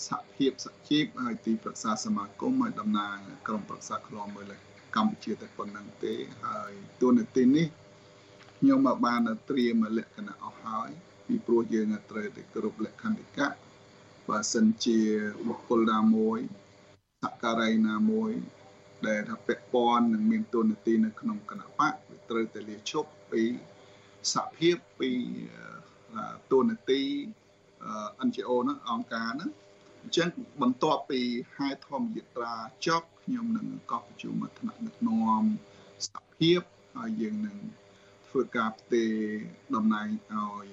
[0.08, 3.16] សហភាពសហជីពហើយទីប្រឹក្សាសមាគមហើយតំណាង
[3.46, 4.52] ក្រុមប្រឹក្សាឃ្លាំមើល
[4.96, 6.14] កម្ពុជាតែប៉ុណ្្នឹងទេ
[6.44, 7.66] ហើយទូនាទីនេះ
[8.58, 10.90] ខ្ញុំមកបានត្រៀមលក្ខណៈអស់ហើយ
[11.26, 13.48] ពីព្រោះយើងត្រូវតែគ្រប់លក្ខន្តិកៈ
[14.28, 14.98] បើសិនជា
[15.48, 16.38] បុគ្គលណាមួយ
[17.22, 18.32] សក្ការ័យណាមួយ
[19.06, 23.42] ដែលថាពាក់ព័ន្ធនឹងមានទូនាទីនៅក្នុងគណៈបកវាត្រូវតែលាឈប់ពី
[24.34, 25.10] សហភាពពី
[26.52, 27.00] ទូនាទី
[28.26, 29.50] NGO ហ្នឹងអង្គការហ្នឹង
[30.02, 30.28] អញ្ចឹង
[30.62, 31.20] បន្ទាប់ពី
[31.56, 32.54] ហេតុធម្មយត្រា
[32.86, 35.42] ចប់ខ្ញុំនឹងកោះប្រជុំថ្នាក់ដឹកនាំ
[36.06, 36.60] សហភាព
[36.96, 37.58] ហើយយើងនឹង
[38.28, 39.12] ធ្វើការផ្ទេរ
[39.74, 40.66] តំណែងឲ្យ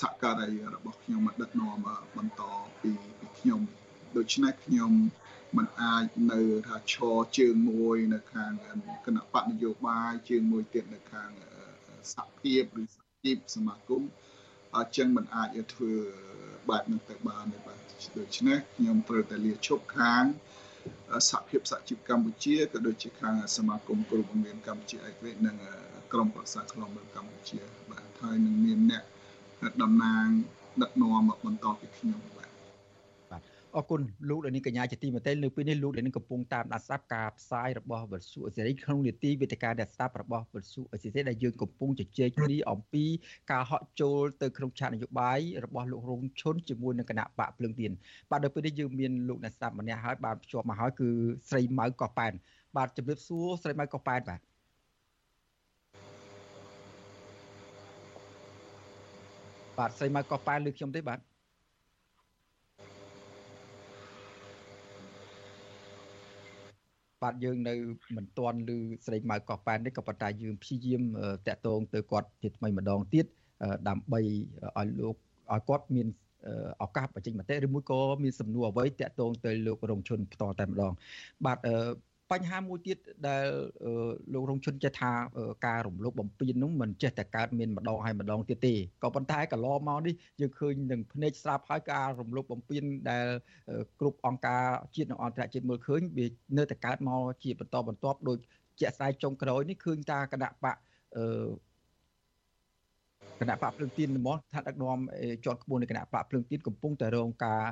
[0.00, 1.76] សហការីរបស់ខ្ញុំមកដឹកនាំ
[2.16, 2.42] បន្ត
[2.80, 3.60] ពីពីខ្ញុំ
[4.16, 4.92] ដូច្នេះខ្ញុំ
[5.56, 8.52] มันអាចនៅថាឈរជើងមួយនៅខាង
[9.06, 11.30] គណៈបកនយោបាយជើងមួយទៀតនៅខាង
[12.14, 14.02] សហភាពឬសហជីពសមាគម
[14.76, 15.92] អញ្ចឹងมันអាចធ្វើ
[16.70, 17.78] បែបនឹងទៅបានទេបាទ
[18.18, 20.24] ដូច្នេះខ្ញុំត្រូវតែលាឈប់ខាង
[21.30, 25.56] សហភាពសហជីពកម្ពុជាក៏ដូចជាខាងសមាគមគ្រូបង្រៀនកម្ពុជាឯករាជ្យនិង
[26.12, 27.58] ក្រមប្រឹក្សាខ្លំមើលកម្ពុជា
[27.90, 29.02] បាទហើយនឹងមានអ្នក
[29.82, 30.26] តំណាង
[30.82, 32.20] ដឹកនាំមកបន្តពីខ្ញុំ
[33.76, 43.04] អរគុណលោកលោកនាងកញ្ញាជាទីមេត្រីនៅពេលនេះលោកលោកនាងកំពុងតាមដានស្ដាប់ការផ្សាយរបស់វិទ្យុអេសេរីក្នុងនីតិវេទិកាដែលស្ដាប់របស់វិទ្យុអេសេរីដែលយើងកំពុងជជែកគ្នាអំពី
[43.50, 47.92] ការហក់ចូលទៅក្នុងឆាកនយោបាយរបស់លោករងឈុនជាមួយនឹងគណៈបកភ្លើងទៀន
[48.30, 51.08] បាទនៅពេលនេះយើងមានលោកអ្នកស្ដាប់ម្នាក់ហើយបានភ្ជាប់មកហើយគឺ
[51.48, 52.32] ស្រីម៉ៅកោះប៉ែន
[52.76, 54.40] បាទជម្រាបសួរស្រីម៉ៅកោះប៉ែនបាទ
[59.78, 61.20] បាទស្រីម៉ៅកោះប៉ែនលើខ្ញុំទេបាទ
[67.22, 67.74] បាទយើងនៅ
[68.16, 71.02] មិនទាន់ឮស្រីម៉ៅកោះប៉ែននេះក៏ប៉ុន្តែយើងព្យាយាម
[71.46, 73.26] តាក់ទងទៅគាត់ជាថ្មីម្ដងទៀត
[73.88, 74.20] ដើម្បី
[74.78, 75.16] ឲ្យលោក
[75.52, 76.08] ឲ្យគាត់មាន
[76.82, 80.92] ឱកាសបញ្ចេញមតិឬមួយក៏មានសំណួរអ្វីតាក់ទងទៅលោករងជនផ្ទាល់តែម្ដង
[81.46, 81.58] បាទ
[82.32, 82.98] បញ្ហាមួយទៀត
[83.28, 83.46] ដែល
[84.34, 85.10] លោករងជនចេះថា
[85.66, 93.26] ការរំលោភបំពាននោះមិនចេះតែកើតមានម្ដងហើយម្ដងទៀតទេក៏ប៉ុន្តែកន្លងមកនេះយើងឃើញនឹងភ្នែកស្រាប់ហើយការរំលោភបំពានដែល
[94.00, 94.64] គ្រប់អង្គការ
[94.94, 98.36] ជាតិនិងអន្តរជាតិមើលឃើញវានៅតែកើតមកជាបន្តបន្ទាប់ដោយ
[98.80, 100.76] ជាក់ស្ដែងចុងក្រោយនេះឃើញតាគណៈបក
[103.40, 104.98] គណៈបកភ្លើងទៀនហ្មងថាដឹកនាំ
[105.44, 107.62] ជាន់ខ្ពស់នៃគណៈបកភ្លើងទៀនកំពុងតែរងការ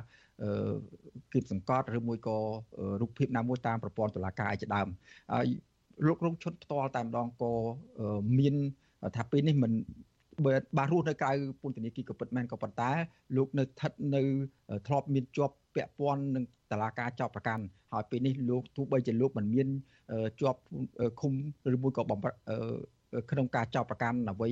[1.31, 2.37] គៀបសង្កត់ឬមួយក៏
[3.01, 4.87] រូបភាពណាមួយតាមប្រព័ន្ធតុលាការឯជាដើម
[5.33, 5.47] ហើយ
[6.07, 7.51] លោករងឈុតផ្ទាល់តែម្ដងក៏
[8.39, 8.55] មាន
[9.17, 9.71] ថាពេលនេះមិន
[10.45, 11.31] បើបាទរស់នៅក្រៅ
[11.61, 12.91] ពន្ធនាគារក៏ពិតមែនក៏ប៉ុន្តែ
[13.37, 14.21] លោកនៅស្ថិតនៅ
[14.87, 17.63] ធ្លាប់មានជាប់ពាក់ព័ន្ធនឹងតឡាការចោតប្រកាន់
[17.93, 19.67] ហើយពេលនេះលោកទោះបីជាលោកមិនមាន
[20.39, 20.59] ជាប់
[21.21, 21.33] ឃុំ
[21.73, 22.19] ឬមួយក៏បំ
[23.31, 24.49] ក្នុងការចោទប្រកាន់អ្វី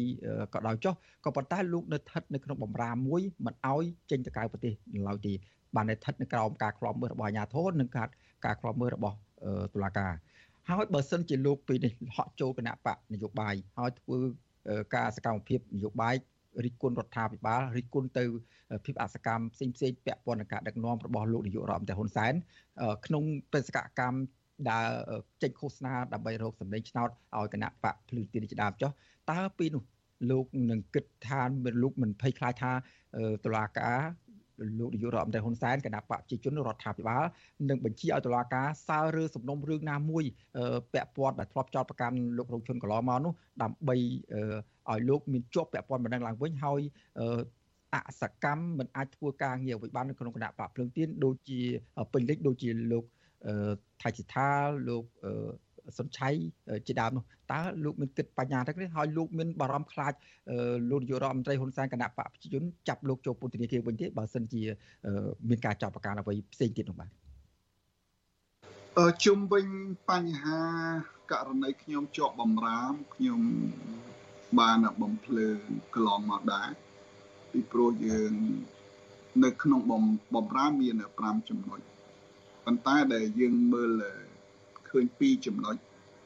[0.54, 0.94] ក៏ដោយចុះ
[1.26, 4.74] ក៏ប៉ុន្តែលោកនៅស្ថិតនៅក្នុងបំរាមមួយមិនអោយចេញទៅក្រៅប្រទេស
[5.08, 5.34] ឡើយទេ
[5.76, 8.08] បានស្ថិតនៅក្រោមការខ្លាប់មើលរបស់អាជ្ញាធរនិងការ
[8.46, 9.16] ការខ្លាប់មើលរបស់
[9.74, 10.14] តុលាការ
[10.70, 14.20] ហើយបើសិនជាលោកពេលនេះហក់ចូលគណៈបកនយោបាយហើយធ្វើ
[14.96, 16.16] ការសកម្មភាពនយោបាយ
[16.66, 18.26] រិះគន់រដ្ឋាភិបាលរិះគន់ទៅ
[18.86, 22.34] ភាពអសកម្មផ្សេងផ្សេងពាក់ព័ន្ធនឹងការដឹកនាំរបស់លោកនាយករដ្ឋមន្ត្រីហ៊ុនសែន
[23.06, 24.18] ក្នុងបេសកកម្ម
[24.72, 24.88] ដើរ
[25.42, 28.92] ចេញឃោសនាដើម្បីរកសម្លេងឆ្នោតឲ្យគណៈបកភ្លឺទីជាដើមចុះ
[29.32, 29.84] តើពេលនោះ
[30.32, 31.42] លោកនឹងគិតថា
[31.84, 32.72] លោកមិនភ័យខ្លាចថា
[33.46, 34.00] តុលាការ
[34.80, 37.24] លោកនាយករដ្ឋមន្ត្រីហ៊ុនសែនគណៈបកប្រជាជនរដ្ឋាភិបាល
[37.70, 40.24] នឹងបញ្ជាឲ្យតុលាការសើរើសំណុំរឿងណាមួយ
[40.94, 43.96] ពាក់ព័ន្ធដែលធ្លាប់ចោទប្រកាន់លោករងជុនកន្លងមកនោះដើម្បី
[44.92, 46.82] ឲ្យលោកមានជាប់ពាក់ព័ន្ធបណ្ដឹងឡើងវិញហើយ
[47.94, 51.62] អសកម្មមិនអាចធ្វើការងារអ្វីបាននៅក្នុងគណៈបកភ្លើងទៀនដូចជា
[52.14, 53.06] ពេញលេខដូចជាលោក
[54.02, 54.50] ថៃសិដ្ឋា
[54.90, 55.04] លោក
[55.98, 56.30] សុនឆៃ
[56.88, 60.14] ជាដើមនោះតើលោកមានគិតបញ្ញាទៅនេះហើយលោកមានបារម្ភខ្លាច
[60.90, 64.62] លោកនាយករដ្ឋមន្ត្រីហ៊ុនសែនគណៈបកប្រជាជនចាប់លោកចូលពន្ធនាគារវិញទេបើសិនជា
[65.50, 67.10] មានការចាប់ប្រកាន់អ្វីផ្សេងទៀតនោះបាទ
[69.00, 69.66] អឺជុំវិញ
[70.10, 70.62] បញ្ហា
[71.32, 73.42] ករណីខ្ញុំជាប់បំរាមខ្ញុំ
[74.60, 75.60] បានបំភ្លើង
[75.94, 76.70] កន្លងមកដែរ
[77.52, 78.34] ពីព្រោះយើង
[79.44, 80.04] នៅក្នុងបំ
[80.36, 81.80] បំរាមមាន5ចំណុច
[82.66, 83.92] ប៉ុន្តែដែលយើងមើល
[84.94, 85.76] ឃើញ2ចំណុច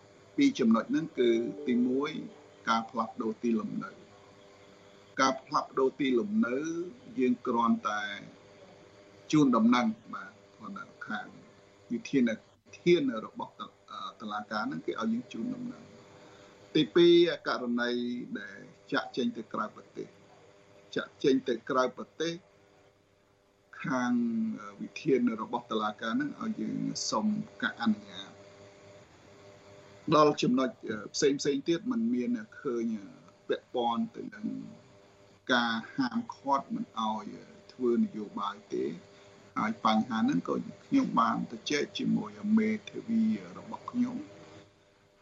[0.07, 1.30] 2ចំណុចហ្នឹងគឺ
[1.68, 1.74] ទី
[2.22, 3.91] 1ការផ្លាស់ប្ដូរទីលំនៅ
[5.22, 6.57] ការផ្លាស់ប្ដូរទីលំនៅ
[7.20, 8.01] យើងគ្រាន់តែ
[9.32, 11.28] ជូនដំណឹងបាទគាត់ខាង
[11.91, 12.30] វិធាន
[12.80, 13.53] ធានរបស់
[14.22, 15.84] តឡាការហ្នឹងគេឲ្យយើងជូនដំណឹង
[16.76, 16.82] ទី
[17.15, 17.91] 2ករណី
[18.39, 18.59] ដែល
[18.93, 20.07] ចាក់ចេញទៅក្រៅប្រទេស
[20.95, 22.34] ចាក់ចេញទៅក្រៅប្រទេស
[23.84, 24.13] ខាង
[24.82, 26.78] វិធានរបស់តឡាការហ្នឹងឲ្យយើង
[27.09, 27.26] សុំ
[27.61, 28.26] ការអនុញ្ញាត
[30.16, 30.70] ដល់ចំណុច
[31.16, 32.30] ផ្សេងផ្សេងទៀតมันមាន
[32.62, 32.86] ឃើញ
[33.47, 34.45] ពាក់ព័ន្ធទៅនឹង
[35.53, 37.26] ការហាមឃាត់មិនឲ្យ
[37.74, 38.86] ធ្វើនយោបាយទេ
[39.58, 40.55] ហើយបញ្ហាហ្នឹងក៏
[40.86, 42.30] ខ្ញុំបានទៅជែកជាមួយ
[42.60, 43.24] មេធាវី
[43.58, 44.18] របស់ខ្ញុំ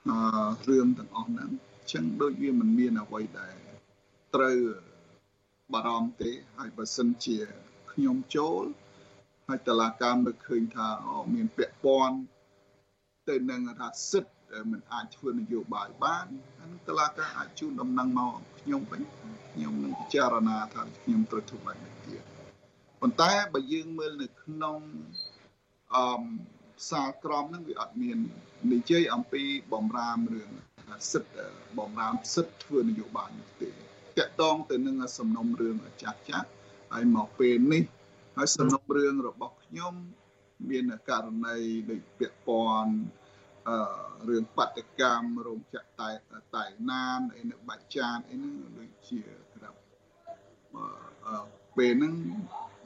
[0.07, 0.17] អឺ
[0.67, 3.55] រឿងទាំងអស់ហ្នឹងអញ្ចឹងដូចវាមិនមានអ្វីដែល
[4.35, 4.59] ត្រូវ
[5.73, 7.37] បារម្ភទេហើយបើសិនជា
[7.91, 8.63] ខ្ញុំចូល
[9.47, 10.87] ហើយតឡាការមើលឃើញថា
[11.33, 12.17] មានពាក់ព័ន្ធ
[13.29, 14.34] ទៅនឹងថាសិទ្ធ
[14.71, 16.25] មិនអាចធ្វើនយោបាយបាន
[16.59, 19.01] ហើយតឡាការអាចជូនដំណឹងមកខ្ញុំវិញ
[19.53, 22.23] ខ្ញុំនឹងពិចារណាថាខ្ញុំត្រូវធ្វើបែបនេះទៀត
[23.01, 24.79] ប៉ុន្តែបើយើងមើលនៅក្នុង
[25.95, 26.21] អម
[26.89, 28.17] សាលក្រមហ្នឹងវាអត់មាន
[28.73, 29.43] និយាយអំពី
[29.73, 30.51] បំរាមរឿង
[31.11, 31.45] សិទ្ធិ
[31.79, 33.73] បំរាមសិទ្ធិធ្វើនយោបាយនោះទេត
[34.19, 36.47] កតងទៅនឹងសំណុំរឿងចាស់ចាស់
[36.93, 37.83] ហើយមកពេលនេះ
[38.37, 39.93] ហើយសំណុំរឿងរបស់ខ្ញុំ
[40.69, 41.57] មានករណី
[41.89, 42.93] ដូចពាក់ព័ន្ធ
[43.23, 43.24] អឺ
[44.27, 46.09] រឿងបដកម្មរោងចក្រតែ
[46.55, 49.21] តែណានអីនៅបាច់ចានអីហ្នឹងដូចជា
[49.55, 49.79] ក្រាប់
[51.27, 51.37] អឺ
[51.77, 52.15] ពេលហ្នឹង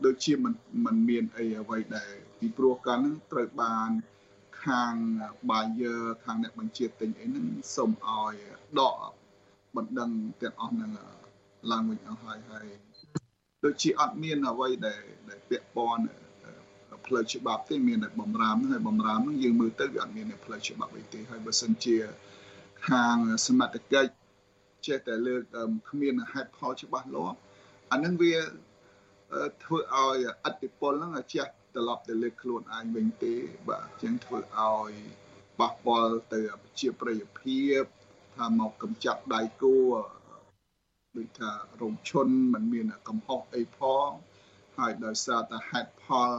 [0.05, 0.53] ដូចជាមិន
[0.85, 3.89] មិនមានអីអ្វីដែលពីព្រោះកាលហ្នឹងត្រូវបាន
[4.65, 4.95] ខាង
[5.49, 8.35] បាយឺខាងអ្នកបញ្ជាទិញអីហ្នឹងសូមឲ្យ
[8.79, 9.11] ដក
[9.75, 10.11] បណ្ដឹង
[10.41, 10.91] ទាំងអស់ហ្នឹង
[11.71, 12.67] ឡើងវិញអស់ហើយហើយ
[13.63, 16.03] ដូចជាអត់មានអ្វីដែលដែលពាក់ព័ន្ធ
[17.09, 21.95] ផ្លូវច្បាប់ទេមានតែបំរាមហ្នឹងហើយបំរាមហ្នឹងយើងមើលទៅវាអត់មានផ្លូវច្បាប់អីទេហើយបើសិនជា
[22.87, 23.15] ខាង
[23.47, 24.11] សមត្ថកិច្ច
[24.87, 25.41] ចេះតែលើក
[25.89, 27.35] គ្មានហេតុផលច្បាស់លាស់
[27.91, 28.35] អានឹងវា
[29.63, 31.43] ធ្វើឲ្យអតិពលហ្នឹងជះ
[31.75, 33.33] ត្រឡប់ទៅលើខ្លួនឯងវិញទេ
[33.67, 34.91] បាទអញ្ចឹងធ្វើឲ្យ
[35.59, 37.81] ប៉ះពាល់ទៅប្រជាប្រិយភាព
[38.35, 39.77] ថាមកកំចាត់ដៃគូ
[41.17, 41.51] ដូចថា
[41.81, 44.09] រោងឈុនมันមានកំហុសអីផង
[44.77, 46.31] ហើយដោយសារតែហេតុផល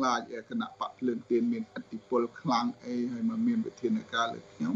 [0.00, 0.20] ខ្លាច
[0.50, 4.74] គណៈបកភ្លើងទៀនមានអតិពលខ្លាំងអីហើយมันមានវិធានការលើខ្ញុំ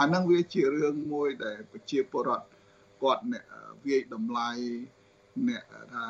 [0.00, 2.46] អាហ្នឹងវាជារឿងមួយដែលប្រជាពលរដ្ឋ
[3.02, 3.44] គាត់អ្នក
[3.86, 4.50] វាយតម្លៃ
[5.48, 5.62] អ្នក
[5.92, 6.04] ថា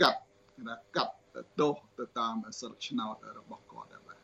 [0.00, 0.20] កាត់
[0.56, 1.12] គេថាកាត់
[1.60, 4.18] ទោសទៅតាមសិទ្ធិឆ្នោតរបស់គាត់ដែរបាទ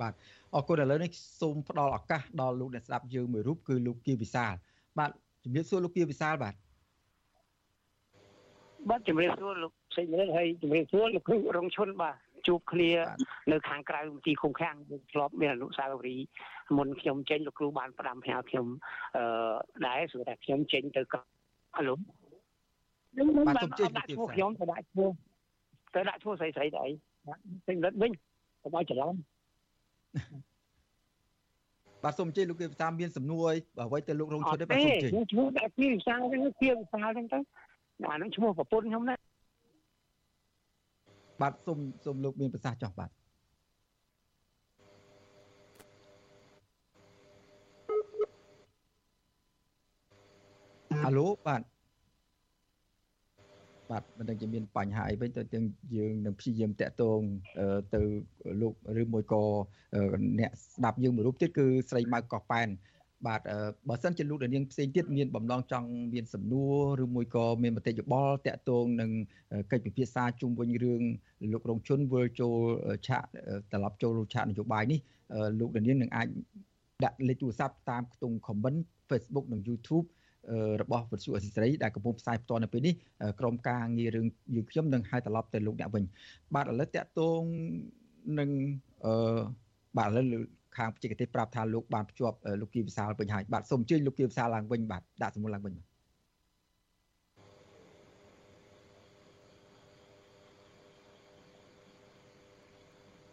[0.00, 0.12] បាទ
[0.54, 4.54] អរគុណឥឡូវនេះសូមផ្ដល់ឱកាសដល់លោកអ្នកស្ដាប់យើងមួយរូបគឺលោកគៀវិសាល
[4.98, 5.10] បាទ
[5.44, 6.54] ជំរាបសួរលោកគៀវិសាលបាទ
[8.90, 12.16] បាទជំរាបសួរលោកផ្សេងនេះហើយជំរាបសួរលោកគ្រូរងឈុនបាទ
[12.46, 12.90] ជួបគ្នា
[13.52, 16.26] នៅខាងក្រៅទីឃុំខាំងយើងធ្លាប់មានអនុស្សាវរីយ៍
[16.76, 18.66] មុនខ្ញុំចេញលោកគ្រូបានផ្ដាំផ្ញើខ្ញុំ
[19.16, 19.24] អឺ
[19.86, 21.02] ដែរស្រួលតែខ្ញុំចេញទៅ
[21.76, 25.10] ហៅឡូខ្ញុំបានដាក់ឈ្មោះខ្ញុំទៅដាក់ឈ្មោះ
[25.94, 26.90] ទៅដាក់ឈ្មោះស្រីស្រីទៅអី
[27.66, 28.12] ពេញរត់វិញ
[28.62, 29.14] កុំឲ្យច្រឡំ
[32.04, 33.48] បាទសូមអញ្ជើញលោកគេតាមមានសំណួរ
[33.84, 37.38] អ្វីទៅលោករងឈុតទេបាទសូមអញ្ជើញឈ្មោះដាក់ពីវិសាលហ្នឹងពីវិសាលហ្នឹងទៅ
[38.02, 39.14] អាហ្នឹងឈ្មោះប្រពន្ធខ្ញុំណា
[41.40, 43.10] បាទសូមសូមលោកមានប្រសាសន៍ចោះបាទ
[51.02, 51.62] ហៅឡូបាទ
[53.90, 55.66] បាទមិនដឹងជាមានបញ្ហាអីវិញទៅទាំង
[55.96, 57.20] យើងនឹងព្យាយាមតាក់ទង
[57.94, 58.00] ទៅ
[58.60, 59.42] លោកឬមួយក៏
[60.38, 62.68] អ្នកស្ដាប់យើងមួយរូបទៀតគឺស្រីម៉ៅកោះប៉ែន
[63.26, 63.40] បាទ
[63.88, 66.64] បើសិនជាលោកនាងផ្សេងទៀតមានបំណងចង់មានសំណួ
[67.00, 69.10] រឬមួយក៏មានមតិយោបល់តាក់ទងនឹង
[69.72, 71.02] កិច្ចពិភាក្សាជុំវិញរឿង
[71.52, 72.56] លោករងជនវិលចូល
[73.06, 73.22] ឆាក
[73.72, 75.00] ត្រឡប់ចូលឆាកនយោបាយនេះ
[75.60, 76.28] លោកនាងនឹងអាច
[77.04, 80.06] ដាក់លេខទូរស័ព្ទតាមខ្ទង់ comment Facebook និង YouTube
[80.82, 82.94] របស់វិទ្យុអសិរ័យដែលកំពុងផ្សាយផ្ទាល់នៅពេលនេះ
[83.40, 86.04] ក្រុមការងាររឿងយើងខ្ញុំនឹងហៅត្រឡប់ទៅលោកអ្នកវិញ
[86.54, 87.42] បាទឥឡូវតាក់ទង
[88.38, 88.50] នឹង
[89.04, 89.40] អឺ
[89.98, 90.42] បាទឥឡូវ
[90.78, 95.94] ខាងបច្ចេកទេសប្រាប់ថាលោកបានភ្ជាប់លោកគីវិសាលវិញហើយបាទសូមអញ្ជើញលោកគីវិសាលឡើងវិញបាទដាក់សំណួរឡើងវិញបាទ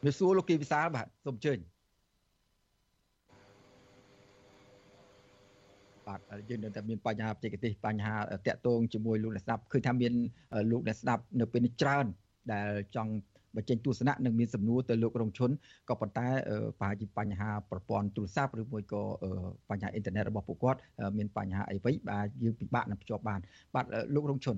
[0.03, 1.59] មានសួរលោកគីវិសាលបាទសូមអញ្ជើញ
[6.07, 6.19] បាទ
[6.49, 8.15] យើងនៅតែមានបញ្ហាបច្ចេកទេសបញ្ហា
[8.47, 10.13] តាក់ទងជាមួយលោកអ្នកស្ដាប់ឃើញថាមាន
[10.71, 12.05] លោកអ្នកស្ដាប់នៅពេលនេះច្រើន
[12.51, 13.11] ដែលចង់
[13.55, 15.51] បញ្ចេញទស្សនៈនិងមានសំណួរទៅលោករងឈុន
[15.89, 16.27] ក៏ប៉ុន្តែ
[16.79, 19.03] ប្រហែលជាបញ្ហាប្រព័ន្ធទូរស័ព្ទឬមួយក៏
[19.69, 20.79] បញ្ហាអ៊ីនធឺណិតរបស់ពួកគាត់
[21.17, 23.39] មានបញ្ហាអីវិញបាទយើងពិបាកនឹងភ្ជាប់បាន
[23.75, 23.85] បាទ
[24.15, 24.57] លោករងឈុន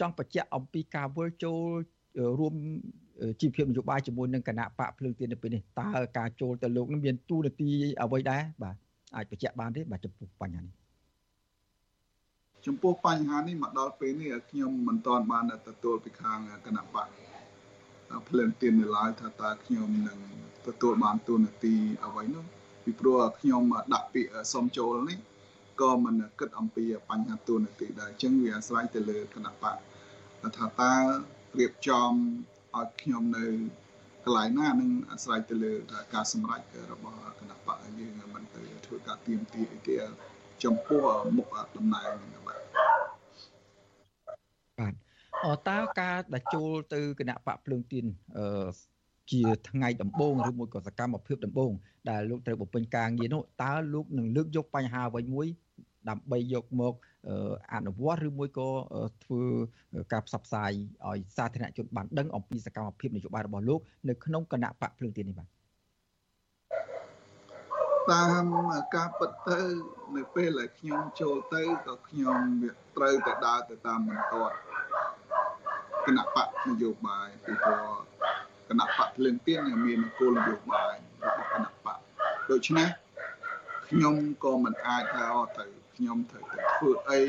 [0.00, 1.60] ចង់បញ្ជាក់អំពីការវិលចូល
[2.40, 2.54] រួម
[3.40, 7.70] ជីវភាពនយោបាយជាមួយនឹងគណៈបកភ្លើងទៀននៅពេលនេះតើការចូលទៅលោកនឹងមានទូនាទី
[8.02, 8.76] អ្វីដែរបាទ
[9.16, 10.74] អាចបញ្ជាក់បានទេបាទចំពោះបញ្ហានេះ
[12.66, 17.06] ចំពោះបញ្ហានេះមកដល់ពេលនេះខ្ញុំមិនទាន់បានទទួលពីខាងគណៈបក
[18.28, 20.18] ភ្លើងទៀននៅឡើយថាតើខ្ញុំនឹង
[20.66, 22.44] ទទួលបានទូនាទីអ្វីនោះ
[22.84, 23.62] ពីព្រោះខ្ញុំ
[23.94, 25.18] ដាក់ពាក្យសុំចូលនេះ
[25.80, 29.76] ក៏មិនគិតអំពីបញ្ហាទូនាទីដែរអញ្ចឹងវាអាស្រ័យទៅលើគណៈបក
[30.56, 30.92] ថាតើ
[31.58, 32.10] រៀបចំ
[32.76, 33.46] ឲ្យខ្ញុំនៅ
[34.24, 35.72] កន្លែងណានឹងអាស្រ័យទៅលើ
[36.14, 36.60] ការសម្រេច
[36.92, 39.96] របស់គណៈបកយើងមិនទៅធ្វើការទៀមទាអីទេ
[40.64, 41.04] ចំពោះ
[41.36, 42.47] មុខតំណែងហ្នឹងបាទបាទអ
[45.68, 48.04] តើការដែលចូលទៅគណៈបកភ្លើងទៀន
[48.38, 48.68] អឺ
[49.32, 51.72] ជាថ្ងៃដំបូងឬមួយក៏សកម្មភាពដំបូង
[52.10, 55.46] ដែលលោកត្រូវបំពេញការងារនោះតើលោកនឹងលើកយកបញ្ហាអ្វីមួយ
[56.08, 56.94] ដើម្បីយកមក
[57.74, 58.68] អនុវត្តឬមួយក៏
[59.24, 59.42] ធ្វើ
[60.12, 60.72] ការផ្សព្វផ្សាយ
[61.06, 65.48] ឲ្យសាធារណជនបានដឹងអំពីសកម្មភាពនយោបាយរបស់លោកនៅក្នុងគណៈបកភ្លើងទៀននេះបាទ
[68.12, 68.44] តាម
[68.96, 69.60] ការពិតទៅ
[70.16, 72.38] នៅពេលដែលខ្ញុំចូលទៅក៏ខ្ញុំ
[72.96, 74.54] ត្រូវតែដើរទៅតាមបន្ទាត់
[76.08, 77.90] គណៈបកនយោបាយពីព្រោះ
[78.68, 81.98] គណៈបកភ្លើងទៀនមានគោលនយោបាយរបស់គណៈបក
[82.50, 82.88] ដូច្នេះ
[83.88, 85.64] ខ្ញុំក៏មិនអាចថាអត់ទៅ
[85.96, 87.20] ខ្ញុំត្រូវតែធ្វើអី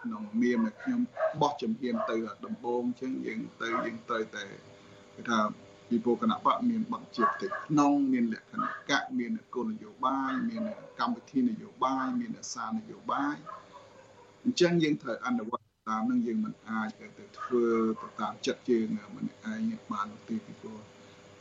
[0.00, 1.00] ក្នុងនាមខ្ញុំ
[1.40, 2.16] បោះជំហានទៅ
[2.46, 4.44] ដំបូងអញ្ចឹងយើងទៅយើងត្រូវតែ
[5.14, 5.38] គេថា
[5.88, 10.64] ពីព្រោះគណៈបកមានបទជាផ្ទៃក្នុងមានលក្ខណៈកៈមានគោលនយោបាយមាន
[10.98, 13.36] កម្មវិធីនយោបាយមានសារនយោបាយ
[14.44, 17.66] អញ្ចឹងយើងត្រូវអនុវត្ត តាមនឹងយើងមិនអាចទៅធ្វើ
[18.00, 20.80] ទៅតាមចិត្តយើងមិនឯងបានទេពីព្រោះ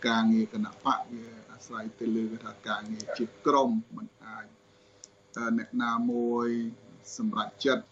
[0.08, 4.46] ការងារគណៈបកវាអាស្រ័យទៅលើគេថាការងារជាក្រុមមិនអាច
[5.58, 6.48] អ្នកណាមួយ
[7.18, 7.84] សម្រាប់ចិត្ត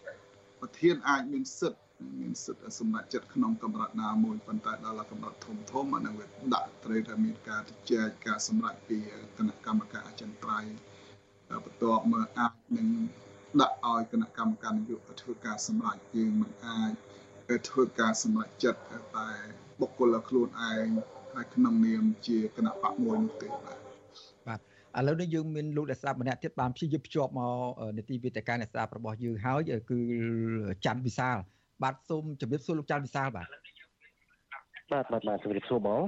[0.60, 1.82] ប្រធានអាចមានសិទ្ធិ
[2.20, 8.98] មានសិទ្ធិសម្រាប់ចិត្តក្នុងកម្រិតណាមួយប៉ុន្តែដល់កម្រិតធំធំអានឹងវាដាក់ត្រូវតែមានការជជែកការសម្រាប់ពី
[9.38, 10.72] គណៈកម្មការអចិន្ត្រៃយ៍
[11.64, 12.88] បន្ទាប់មកអាចនឹង
[13.60, 16.90] ដាក់ឲ្យគណៈកម្មការនយោបាយធ្វើការសម្រេចយើងមិនអាច
[17.68, 18.80] ធ្វើការសម្រេចចិត្ត
[19.16, 19.28] តែ
[19.80, 20.86] បុគ្គលខ្លួនឯង
[21.34, 23.78] ហើយក្នុងនាមជាគណៈបកមួយនោះទេបាទ
[24.46, 24.60] បាទ
[24.98, 27.60] ឥឡូវនេះយើងមានលោកអ្នកស្ដាប់ម្នាក់ទៀតបានព្យាយាមភ្ជាប់មក
[27.96, 29.98] នីតិវិទ្យាអ្នកស្ដាប់របស់យើងហើយគឺ
[30.84, 31.36] ច័ន្ទវិសាល
[31.82, 33.46] បាទសូមជម្រាបសួរលោកច័ន្ទវិសាលបាទ
[34.92, 36.02] បាទបាទបាទជម្រាបសួរបង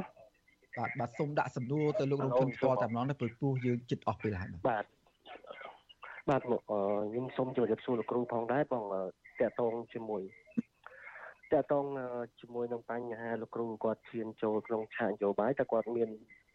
[0.78, 4.84] បាទបាទសូមដាក់សំណួរទៅលោករងជនផ្ទាល់តែម្ដងនេះព្រោះពោះយើងចិត្តអស់ពេលហើយបាទ
[6.28, 8.84] បាទខ្ញុំសូមជម្រាបសួរលោកគ្រូផងដែរបង
[9.40, 10.22] តកតងជាមួយ
[11.52, 11.84] តកតង
[12.40, 16.08] ជាមួយនឹងបញ្ហាលោកគ្រូគាត់ឈានចូលក្នុងឆាកនយោបាយតែគាត់មាន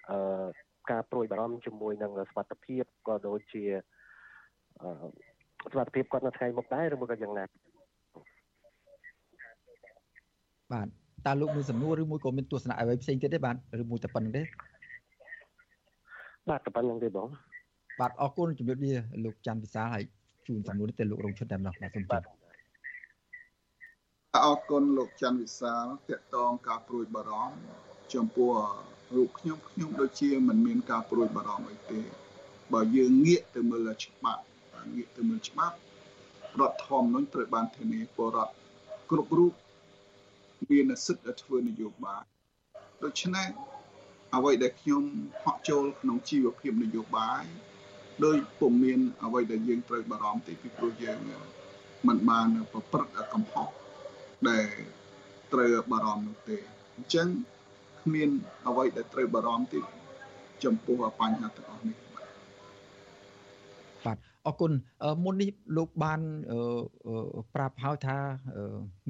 [0.10, 0.48] អឺ
[0.92, 3.64] ការព្រួយបារម្ភជាមួយនឹងសុខភាពក៏ដូចជា
[5.74, 7.46] សុខភាពគាត់នៅថ្ងៃមុខដែរឬមួយក៏យ៉ាងណា
[10.74, 10.88] បាទ
[11.26, 14.44] តើលោកមានសំណួរឬមួយក៏មានទស្សនៈអ្វីផ្សេងទៀតទេបាទឬមួយតែប៉ុណ្្នឹងទេ
[16.50, 17.30] បាទតែប៉ុណ្្នឹងទេបង
[18.00, 18.94] បាទអរគុណជំរាបលា
[19.24, 20.04] លោកច័ន្ទវិសាលហើយ
[20.48, 22.24] ជូនសំណួរនេះទៅលោករងឈុតតែម្ដងបាទសូមជម្រាប
[24.46, 27.58] អរគុណលោកច័ន្ទវិសាលតកតងការព្រួយបារម្ភ
[28.14, 28.52] ចំពោះ
[29.16, 32.02] រូបខ្ញុំខ្ញុំដូចជាមិនមានការព្រួយបារម្ភអីទេ
[32.74, 34.44] បើយើងងាកទៅមើលច្បាប់
[34.96, 35.76] ងាកទៅមើលច្បាប់
[36.60, 38.54] រដ្ឋធម្មនុញ្ញត្រូវបានធានាពលរដ្ឋ
[39.12, 39.54] គ្រប់រូប
[40.72, 42.24] មានសិទ្ធិធ្វើនយោបាយ
[43.04, 43.48] ដូច្នេះ
[44.36, 45.04] អ្វីដែលខ្ញុំ
[45.44, 47.44] ហក់ចូលក្នុងជីវភាពនយោបាយ
[48.24, 51.20] ដោយពុំមានអ្វីដែលយើងត្រូវបារម្ភទេពីព្រោះយើង
[52.08, 53.68] មិនបានប្រព្រឹត្តកំហុស
[54.50, 54.68] ដែល
[55.54, 56.58] ត្រូវបារម្ភនោះទេ
[56.96, 57.28] អញ្ចឹង
[58.02, 58.30] គ្មាន
[58.68, 59.80] អ្វីដែលត្រូវបារម្ភទេ
[60.64, 62.05] ចំពោះបញ្ហាទាំងអស់នេះបាទ
[64.48, 64.72] អរគុណ
[65.24, 66.22] មុននេះលោកបាន
[67.56, 68.18] ប្រាប់ហើយថា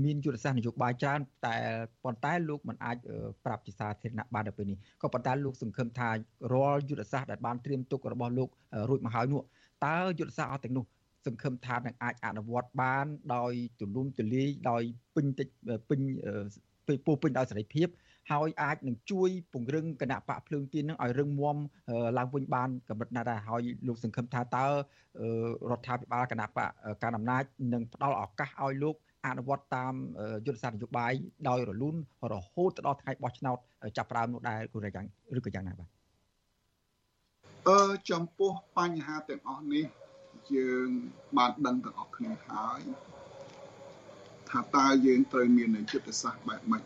[0.03, 1.55] មានយុទ្ធសាស្ត្រនយោបាយច្រើនតែ
[2.03, 2.97] ប៉ុន្តែលោកមិនអាច
[3.45, 6.09] ប្រាប់ជាសាធារណៈបានដល់ពេលនេះក៏ប៉ុន្តែលោកសង្ឃឹមថា
[6.53, 8.49] រាល់យុទ្ធសាស្ត្រដែលបានត្រៀមទុករបស់លោក
[8.89, 9.41] រួចមកហើយនោះ
[9.85, 10.85] តើយុទ្ធសាស្ត្រអស់ទាំងនោះ
[11.25, 13.05] សង្ឃឹមថានឹងអាចអនុវត្តបាន
[13.35, 14.83] ដោយទូលំទូលាយដោយ
[15.15, 15.47] ពេញតិច
[15.89, 15.99] ពេញ
[17.05, 17.87] ពោពេញដោយសេរីភាព
[18.31, 21.57] ហើយអាចនឹងជួយពង្រឹងគណៈបកភ្លើងទៀននឹងឲ្យរឹងមាំ
[22.17, 24.67] ឡើងវិញបានកម្រិតណាស់ដែរហើយលោកសង្ឃឹមថាតើ
[25.71, 26.69] រដ្ឋាភិបាលគណៈបក
[27.03, 28.95] ការអំណាចនឹងផ្ដល់ឱកាសឲ្យលោក
[29.25, 29.93] អនុវត្តតាម
[30.45, 31.13] យុទ្ធសាស្ត្រនយោបាយ
[31.49, 31.95] ដោយរលូន
[32.33, 33.57] រហូតដល់ថ្ងៃបោះឆ្នោត
[33.97, 35.05] ចាប់ផ្ដើមនោះដែរឬក៏យ៉ាង
[35.37, 35.89] ឬក៏យ៉ាងណាបាទ
[37.69, 39.85] អឺចំពោះបញ្ហាទាំងអស់នេះ
[40.55, 40.89] យើង
[41.37, 42.81] បានដឹងទាំងអស់គ្នាហើយ
[44.49, 46.83] ថាតើយើងត្រូវមានយុទ្ធសាស្ត្របែបម៉េច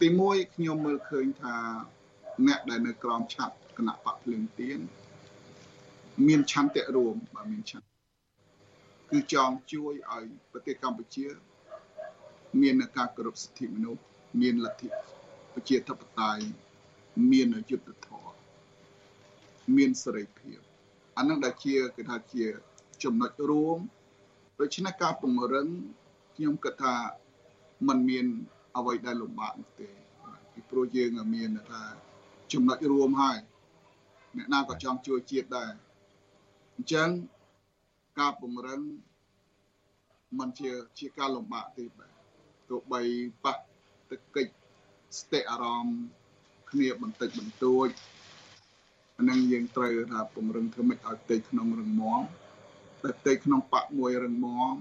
[0.00, 1.56] ទី1ខ្ញុំមើលឃើញថា
[2.46, 4.80] អ្នកដែលនៅក្រោមឆាត់គណៈបកភ្លើងទៀន
[6.26, 7.94] មានឆន្ទៈរួមបាទមានឆន្ទៈ
[9.10, 11.26] គឺចង់ជួយឲ្យប្រទេសកម្ពុជា
[12.60, 14.02] មានការគោរពសិទ្ធិមនុស្ស
[14.40, 14.88] មានលទ្ធិ
[15.54, 16.42] ប្រជាធិបតេយ្យ
[17.30, 18.34] មានយុត្តិធម៌
[19.76, 20.58] មានសេរីភាព
[21.16, 22.44] អានឹងដែលជាគេថាជា
[23.02, 23.78] ចំណុចរួម
[24.60, 25.68] ដូច្នេះការពង្រឹង
[26.34, 26.94] ខ្ញុំគិតថា
[27.88, 28.26] มันមាន
[28.78, 29.88] អ្វីដែលលំបាកនោះទេ
[30.52, 31.82] ពីព្រោះយើងមានថា
[32.52, 33.38] ចំណុចរួមហើយ
[34.36, 35.72] អ្នកណាក៏ចង់ជួយជាតិដែរ
[36.76, 37.08] អញ្ចឹង
[38.18, 38.80] ការពង្រឹង
[40.38, 42.12] มันជាជាការលំបាកទេបាទ
[42.68, 43.00] ទោះបី
[43.44, 43.56] ប៉ះ
[44.10, 44.52] ទឹកកិច្ច
[45.20, 45.98] ស្ទិអារម្មណ៍
[46.70, 47.88] គ្នាបន្តិចបន្តួច
[49.18, 52.20] អានឹងយើងត្រូវថាពង្រឹងធ្វើម៉េចឲ្យផ្ទៃក្នុងរឹងមាំ
[53.02, 54.74] តែផ្ទៃក្នុងបាក់មួយរឹងមាំ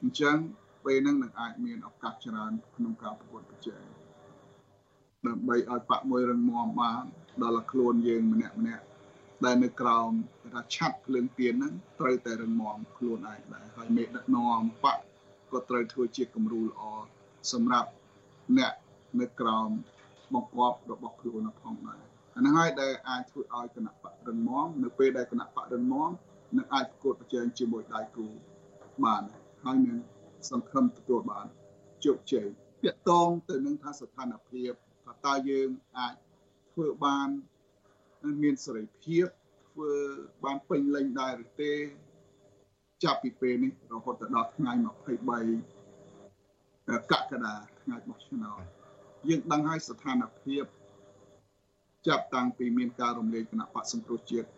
[0.00, 0.36] អញ្ចឹង
[0.86, 3.84] ពេលហ្នឹងនឹងអាចមានឱកាសច្រើនក្នុងការប្រកួតប្រជែង
[5.26, 7.02] ដើម្បីឲ្យបាក់មួយរឹងមាំបាន
[7.42, 8.84] ដល់ខ្លួនយើងម្នាក់ម្នាក់
[9.44, 10.10] ដែលនៅក្រោម
[10.42, 15.02] គេថាឆាត់ភ្លើងទៀនហ្នឹងត្រូវតែរឹងមាំខ្លួនឯងដែរហើយមេដឹកនាំបាក់
[15.52, 16.82] ក៏ត្រូវធ្វើជាគំរូល្អ
[17.52, 17.90] សម្រាប់
[18.58, 18.72] អ្នក
[19.20, 19.68] នៅក្រោម
[20.34, 22.02] បង្គាប់របស់ខ្លួនផងដែរ
[22.36, 26.10] អាហ្នឹងហើយដែលអាចធ្វើឲ្យគណៈបករឹងមាំនៅពេលដែលគណៈបករឹងមាំ
[26.56, 28.26] នឹងអាចប្រកួតប្រជែងជាមួយដៃគូ
[29.04, 29.22] បាន
[29.64, 29.98] ហើយនឹង
[30.50, 31.46] សង្ឃឹមទទួលបាន
[32.04, 32.46] ជោគជ័យ
[32.82, 34.72] ពាក់តងទៅនឹងថាស្ថានភាព
[35.04, 35.68] ថាតើយើង
[35.98, 36.14] អាច
[36.72, 37.28] ធ្វើបាន
[38.42, 39.26] មានសេរីភាព
[39.70, 39.92] ធ្វើ
[40.44, 41.72] បានពេញលេញដែរឬទេ
[43.04, 44.82] ចាប់ពីពេលនេះរហូតដល់ថ្ងៃ23
[47.12, 48.62] កក្កដាថ្ងៃបោះឆ្នោត
[49.28, 50.64] យើងដឹងហើយស្ថានភាព
[52.08, 54.48] ចាប់តាំងពីមានការរំលាយគណៈបកសង្គ្រោះជាតិ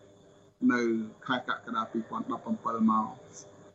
[0.73, 0.81] នៅ
[1.27, 3.09] ខែកក្កដា2017មក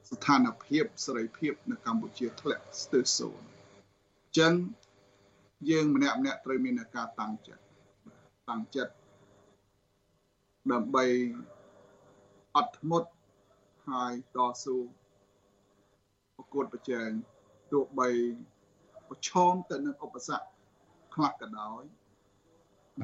[0.10, 4.54] ស្ថានភាពសេរីភាពនៅកម្ពុជាធ្លាក់ស្ទើរសូន្យអញ្ចឹង
[5.70, 7.64] យើងម្នាក់ម្នាក់ត្រូវមានការតាំងចិត្ត
[8.50, 8.94] តាំងចិត្ត
[10.72, 11.06] ដើម្បី
[12.56, 13.10] អត់ធ្មត់
[13.90, 14.78] ហើយតស៊ូ
[16.36, 17.10] ប្រកួតប្រជែង
[17.72, 18.10] ទោះបី
[19.10, 20.46] ប្រឈមទៅនឹងឧបសគ្គ
[21.14, 21.84] ខ្លះក៏ដោយ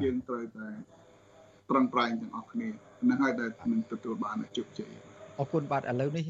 [0.03, 0.67] យើងត្រូវតែ
[1.69, 2.69] ប្រឹងប្រែងទាំងអស់គ្នា
[3.09, 4.93] នឹងហើយដែលនឹងទទួលបានជោគជ័យ
[5.39, 6.25] អរគុណបាទឥឡូវនេះ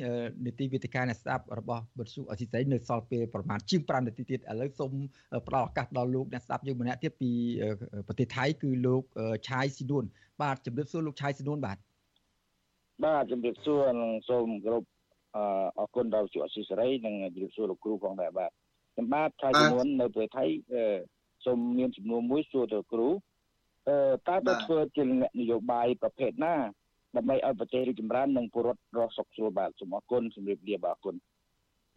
[0.45, 4.91] នីតិវិទ្យាអ្នកស្ដាប់របស់បទសុអសីស្រីនៅសល់ពេលប្រហែលជាង5នាទីទៀតឥឡូវសូម
[5.47, 7.31] ផ្ដល់ឱកាសដល់លោកអ្នកស្ដាប់យើងម្នាក់ទៀតពី
[8.07, 9.03] ប្រទេសថៃគឺលោក
[9.49, 10.05] ឆាយស៊ីនួន
[10.41, 11.77] បាទជំរាបសួរលោកឆាយស៊ីនួនបាទ
[13.05, 14.83] បាទជំរាបសួរនិងសូមគោរព
[15.79, 18.51] អរគុណដល់សុអសីស្រីនិងជំរាបសួរលោកគ្រូផងដែរបាទ
[18.93, 20.45] ខ្ញុំបាទឆាយស៊ីនួននៅប្រទេសថៃ
[21.45, 23.07] សូមមានចំនួនមួយសួរទៅគ្រូ
[23.87, 23.95] អឺ
[24.27, 26.55] តើទៅធ្វើជាអ្នកនយោបាយប្រភេទណា
[27.17, 31.15] ដើម្បីឲ្យប្រទេសរីកចម្រើននិងពលរដ្ឋរស់សុខស្រួលបាទសូមអរគុណជំរាបលាបាទអរគុណ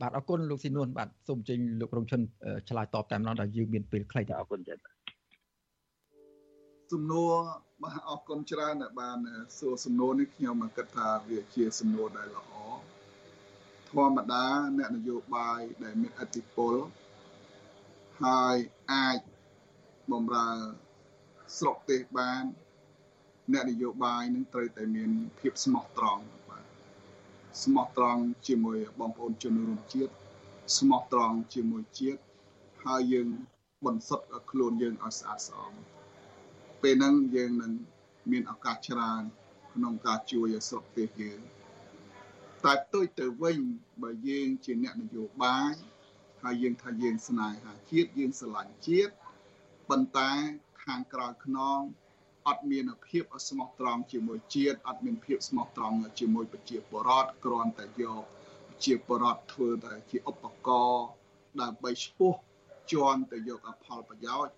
[0.00, 2.20] បាទអរគុណលោកស៊ីនួនបាទសូមអញ្ជើញលោករងឈុន
[2.68, 4.78] ឆ្លើយតបតែម្ដងដែលយើងមានពេលខ្លីអរគុណចា៎
[6.92, 7.32] សំណួរ
[7.82, 9.18] បាទអរគុណច្រើនដែលបាន
[9.58, 12.52] សួរសំណួរនេះខ្ញុំគិតថាវាជាសំណួរដែលល្អ
[13.90, 14.44] ធម្មតា
[14.78, 16.74] អ្នកនយោបាយដែលមានអធិបុល
[18.24, 18.56] ហើយ
[18.92, 19.18] អាច
[20.12, 20.48] បំរើ
[21.58, 22.42] ស្រុកទេសបាន
[23.52, 26.64] អ្នកនយោបាយនឹងត្រូវតែមានភាពស្មោះត្រង់បាទ
[27.62, 30.12] ស្មោះត្រង់ជាមួយបងប្អូនជនរួមជាតិ
[30.78, 32.20] ស្មោះត្រង់ជាមួយជាតិ
[32.84, 33.28] ហើយយើង
[33.86, 35.72] បន្សុទ្ធខ្លួនយើងឲ្យស្អាតស្អំ
[36.82, 37.72] ពេលហ្នឹងយើងនឹង
[38.30, 39.22] មានឱកាសច្រើន
[39.74, 41.40] ក្នុងការជួយឲ្យស្រុកទេសយើង
[42.64, 43.58] តែផ្ទុយទៅវិញ
[44.02, 45.72] បើយើងជាអ្នកនយោបាយ
[46.42, 49.12] ហើយយើងថាយើងស្នេហាជាតិយើងស្រឡាញ់ជាតិ
[49.88, 50.30] ប៉ុន្តែ
[50.84, 51.80] ខាងក្រៅខ្នង
[52.48, 58.22] អត់មានភាពស្មោះត្រង់ជាមួយជាតិអត់មានភាពស្មោះត្រង់ជាមួយប្រជាពលរដ្ឋគ្រាន់តែយក
[58.68, 61.06] ប្រជាពលរដ្ឋធ្វើតែជាឧបករណ៍
[61.60, 62.32] ដើម្បីឈ្មោះ
[62.92, 64.52] ជន់ទៅយកអផលប្រយោជន៍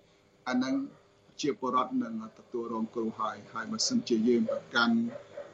[0.48, 0.74] អានឹង
[1.40, 4.96] ជាពលរដ្ឋនឹងទទួលរងគ្រោះហើយហើយបើសិនជាយើងប្រកាន់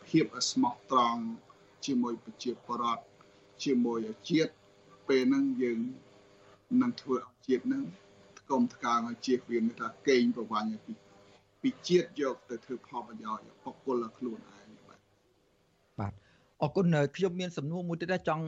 [0.08, 1.22] ភាពស្មោះត្រង់
[1.86, 3.02] ជាមួយប្រជាពលរដ្ឋ
[3.64, 3.98] ជាមួយ
[4.30, 4.52] ជាតិ
[5.08, 5.80] ពេលហ្នឹងយើង
[6.82, 7.84] នឹងធ្វើឲ្យជាតិហ្នឹង
[8.38, 10.92] ថ្កុំថ្កើងឲ្យជៀសវាងថាកេងប្រវ័ញ្ចពី
[11.62, 15.00] ពីជាតិយកទៅធ្វើផលប្រយោជន៍បុគ្គលខ្លួនឯងបាទ
[16.00, 16.12] បាទ
[16.62, 16.86] អរគុណ
[17.16, 18.44] ខ្ញុំមានសំណួរមួយទៀតដែរចង់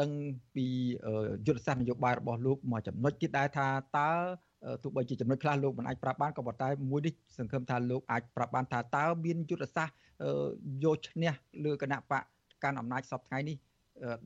[0.00, 0.10] ដឹង
[0.54, 0.66] ពី
[1.46, 3.66] យុទ្ធសាស្ត្រនយោបាយរបស់លោកមួយចំណុចទៀតដែរថា
[3.98, 4.10] តើ
[4.82, 9.94] ទោះបីជាចំណុចខ្លះលោកមិនអាចប្រាប់បានក៏ប៉ុន្តែមួយនេះសង្ឃឹមថាលោកអាចប្រាប់បានថាតើមានយុទ្ធសាស្ត្រ
[10.84, 11.32] យកឈ្នះ
[11.64, 12.22] លើគណៈបក
[12.62, 13.56] កាន់អំណាចសពថ្ងៃនេះ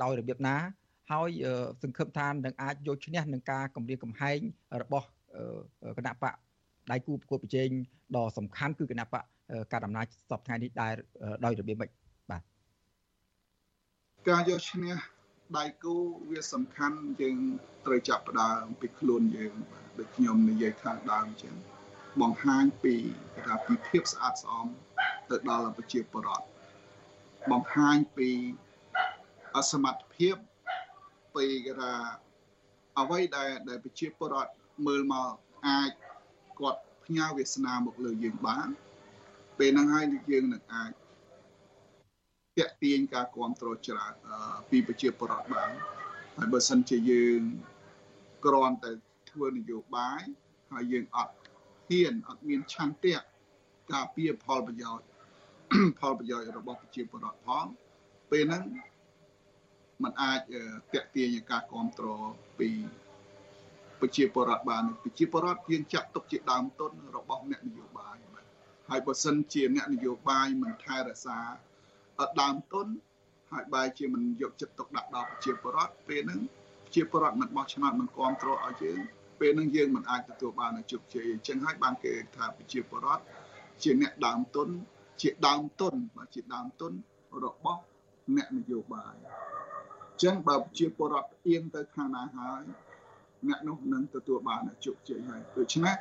[0.03, 0.57] ដោយរបៀបណា
[1.11, 1.30] ហើយ
[1.82, 4.39] សង្ឃឹមថានឹងអាចយកឈ្នះនឹងការគម្រាមកំហែង
[4.82, 5.07] របស់
[5.99, 6.34] គណៈបក
[6.93, 7.68] ដៃគូប្រកួតប្រជែង
[8.16, 9.24] ដ៏សំខាន់គឺគណៈបក
[9.72, 10.95] ការអំណាចសពថ្ងៃនេះដែល
[11.45, 11.91] ដោយរបៀបម៉េច
[12.30, 12.43] បាទ
[14.28, 14.95] ការយកឈ្នះ
[15.59, 15.95] ដៃគូ
[16.30, 17.36] វាសំខាន់យើង
[17.86, 19.55] ត្រូវចាប់ផ្ដើមពីខ្លួនយើង
[19.99, 21.55] ដូចខ្ញុំនិយាយខាងដើមអញ្ចឹង
[22.20, 22.95] បង្ហាញពី
[23.34, 24.66] គេថាពីភាពស្អាតស្អំ
[25.30, 26.47] ទៅដល់ប្រជាពលរដ្ឋ
[27.51, 28.28] បង្ហាញពី
[29.57, 30.36] អសមត្ថភាព
[31.34, 31.93] ពីគេថា
[32.99, 34.53] អ្វីដែលដែលប្រជាពលរដ្ឋ
[34.86, 35.30] មើលមក
[35.66, 35.91] អាច
[36.59, 38.69] គាត់ផ្ញើវាសនាមកលើយើងបាន
[39.59, 40.91] ពេលហ្នឹងហើយយើងនឹងអាច
[42.59, 44.13] តាក់ទាញការគ្រប់គ្រងច្រើន
[44.71, 45.71] ពីប្រជាពលរដ្ឋបាន
[46.37, 47.41] ហើយបើសិនជាយើង
[48.45, 48.91] គ្រាន់តែ
[49.31, 50.21] ធ្វើនយោបាយ
[50.73, 51.35] ហើយយើងអត់
[51.89, 53.21] ហ៊ានអត់មានឆន្ទៈ
[53.93, 55.07] ការពារផលប្រយោជន៍
[56.01, 57.67] ផលប្រយោជន៍របស់ប្រជាពលរដ្ឋផង
[58.31, 58.65] ពេលហ្នឹង
[60.03, 60.41] มันអាច
[60.95, 62.27] តាក់ទាញការគ្រប់គ្រង
[62.59, 62.71] ពី
[64.01, 68.17] ប្រជាពលរដ្ឋបានប្រជាពលរដ្ឋយើងចាត់ទុកជាដើមទុនរបស់អ្នកនយោបាយ
[68.91, 71.39] ហើយបើសិនជាអ្នកនយោបាយមិនថែរក្សា
[72.41, 72.87] ដើមទុន
[73.53, 76.41] ហើយបែរជាមិនយកចិត្តទុកដាក់ដល់ប្រជាពលរដ្ឋពេលហ្នឹង
[76.85, 78.99] ប្រជាពលរដ្ឋមិនបោះឆ្នោតមិនគ្រប់គ្រងឲ្យយើង
[79.41, 83.23] ពេលហ្នឹងយើងមិនអាចទទួលបានជោគជ័យអញ្ចឹងហើយបានគេថាប្រជាពលរដ្ឋ
[83.83, 84.69] ជាអ្នកដើមទុន
[85.23, 86.93] ជាដើមទុនបើជាដើមទុន
[87.45, 87.81] របស់
[88.37, 92.63] អ្នកនយោបាយអញ្ចឹងបើប្រជាពលរដ្ឋអៀងទៅខាងណាហើយ
[93.47, 95.95] អ្នកនោះនឹងទទួលបានជោគជ័យហើយដូច្នេះ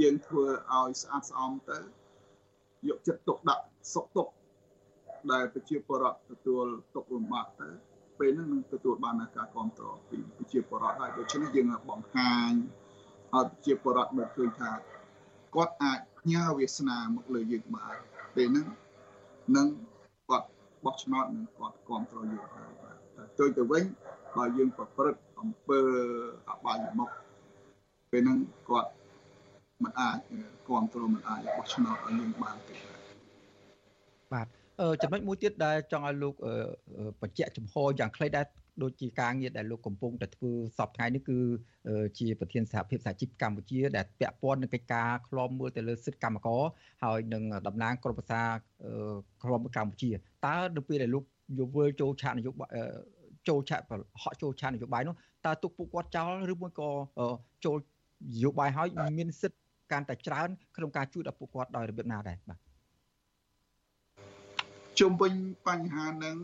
[0.00, 1.78] យើងធ្វើឲ្យស្អាតស្អំទៅ
[2.88, 3.64] យកចិត្តទុកដាក់
[3.94, 4.32] សុខទុក្ខ
[5.32, 6.64] ដែលប្រជាពលរដ្ឋទទួល
[6.94, 7.68] ទុកលំបាកទៅ
[8.18, 12.52] ពេលហ្នឹងនឹងទទួលបានការគ្រប់គ្រងពីប្រជាពលរដ្ឋហើយដូច្នេះយើងបង្ហាញ
[13.34, 14.70] ឲ្យប្រជាពលរដ្ឋមើលឃើញថា
[15.54, 17.94] គាត់អាចផ្ញើវាសនាមកលើយើងបាន
[18.36, 18.66] ពេលហ្នឹង
[19.56, 19.66] នឹង
[20.28, 20.48] គាត់
[20.84, 22.92] បោះឆ្នោតនឹងគាត់គ្រប់គ្រងយើងហើយតែ
[23.38, 23.84] ជួយទៅវិញ
[24.36, 26.03] បើយើងប្រព្រឹត្តអំពើអ
[26.82, 27.08] បាយមុខ
[28.10, 28.90] ពេលហ្នឹងគាត់
[29.82, 30.16] មិនអាច
[30.66, 32.74] គ្រប់គ្រងមិនអាចបោះឆ្នោតឲ្យយើងបានទេ
[34.32, 34.46] បាទ
[35.02, 36.34] ចំណុចមួយទៀតដែលចង់ឲ្យលោក
[37.22, 38.46] បញ្ជាក់ចំហយ៉ាងខ្លីដែរ
[38.82, 41.38] ដូចជាការងារដែលលោកកំពុងតែធ្វើសពថ្ងៃនេះគឺ
[42.18, 46.62] ជាប្រធានសហភាពសហជីពកម្ពុជា ដែលពាក់ព័ន្ធនឹងកិច្ចការឃ្លាំមើលទៅលើសិទ្ធិកម្មករ
[47.04, 48.42] ហើយនឹងតំណាងក្រុមប្រឹក្សា
[49.42, 50.10] ឃ្លាំមើលកម្ពុជា
[50.46, 51.24] តើនៅពេលដែលលោក
[51.58, 52.70] យល់ចូលឆាកនយោបាយ
[53.48, 53.80] ចូលឆាក
[54.22, 55.14] ហក់ចូលឆាកនយោបាយនោះ
[55.46, 56.90] តើទុកពួកគាត់ចោលឬមួយក៏
[57.64, 58.88] ចូលនយោបាយហើយ
[59.18, 59.58] មានសិទ្ធិ
[59.92, 62.58] កាន់តែច្រើនក្នុងការជួយដល់ពួកគាត់ដោយរបៀបណាដែរបាទ
[64.98, 65.32] ជុំវិញ
[65.66, 66.36] បញ្ហានឹង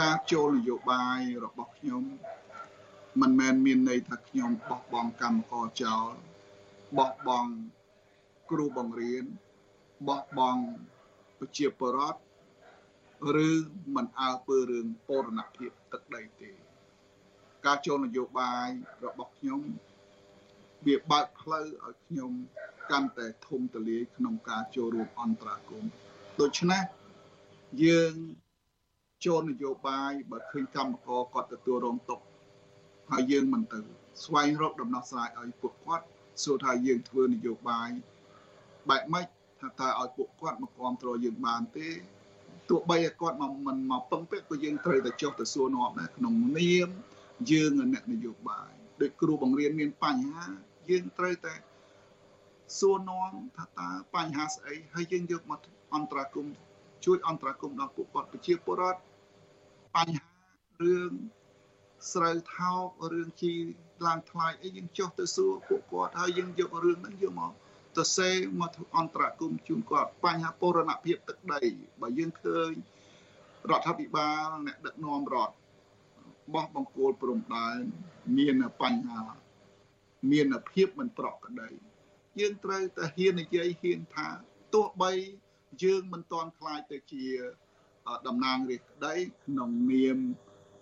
[0.00, 2.02] ការចូលនយោបាយរបស់ខ្ញុំ
[3.20, 6.12] មិនមែនមានន័យថាខ្ញុំបោះបង់កម្មករចោល
[6.98, 7.50] បោះបង់
[8.50, 9.24] គ្រូបង្រៀន
[10.08, 10.62] បោះបង់
[11.38, 12.20] ប្រជាពលរដ្ឋ
[13.46, 13.48] ឬ
[13.94, 16.50] មិនអើពើរឿងបូរណភាពទឹកដីទេ
[17.66, 18.68] ការចូលនយោបាយ
[19.04, 19.60] របស់ខ្ញុំ
[20.86, 22.32] វាបើកផ្លូវឲ្យខ្ញុំ
[22.90, 25.90] កាន់តែធំទលាយក្នុងការចូលរួមអន្តរាគមន៍
[26.40, 26.82] ដូច្នេះ
[27.84, 28.14] យើង
[29.26, 32.24] ចូលនយោបាយបើឃើញកម្មករគាត់ទទួលរងទុក្ខ
[33.10, 33.80] ហើយយើងមិនទៅ
[34.24, 36.06] ស្វែងរកដំណោះស្រាយឲ្យពួកគាត់
[36.42, 37.90] សួរថាយើងធ្វើនយោបាយ
[38.88, 39.26] បែបម៉េច
[39.60, 41.88] ថាតើឲ្យពួកគាត់មកគ្រប់គ្រងយើងបានទេ
[42.70, 46.88] ទោះបីឲ្យគាត់មកមិនមកពឹងពាក់ក៏យើងត្រូវតែចុះទៅសួរនាំដែរក្នុងនាម
[47.50, 50.46] យើងអ្នកនយោបាយដូចគ្រូបង្រៀនមានបញ្ហា
[50.90, 51.54] យើងត្រូវតែ
[52.78, 55.60] សួរនាំថាតើបញ្ហាស្អីហើយយើងយកមក
[55.94, 56.46] អន្តរាគម
[57.04, 59.00] ជួយអន្តរាគមដល់ពួកគាត់ប្រជាពលរដ្ឋ
[59.96, 60.30] បញ្ហា
[60.82, 61.12] រឿង
[62.12, 63.52] ស្រូវថោករឿងជី
[64.06, 67.52] ឡើងថ្លៃអីយើងចុះទៅសួរពួកគាត់ហើយយើងយករឿងហ្នឹងយកមក
[67.96, 68.30] ទៅសេ
[68.60, 71.62] មកអន្តរគមជូនគាត់បញ្ហាពរណភាពទឹកដី
[72.00, 72.72] បើយើងឃើញ
[73.70, 75.54] រដ្ឋាភិបាលអ្នកដឹកនាំរដ្ឋ
[76.54, 77.78] បោះបង្គោលព្រំដែន
[78.38, 79.22] មានបញ្ហា
[80.30, 81.70] មានភាពមិនប្រក្រតី
[82.40, 84.28] យើងត្រូវតែហ៊ាននិយាយហ៊ានថា
[84.74, 85.12] ទោះបី
[85.84, 87.26] យើងមិនទាន់ខ្លាចទៅជា
[88.26, 89.14] តំណាងរាជក្តី
[89.44, 90.18] ក្នុងនាម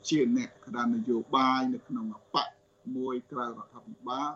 [0.08, 2.48] ជាអ្នកក្តារនយោបាយនៅក្នុងបក
[2.96, 4.30] មួយក្រៅរដ្ឋាភិបាល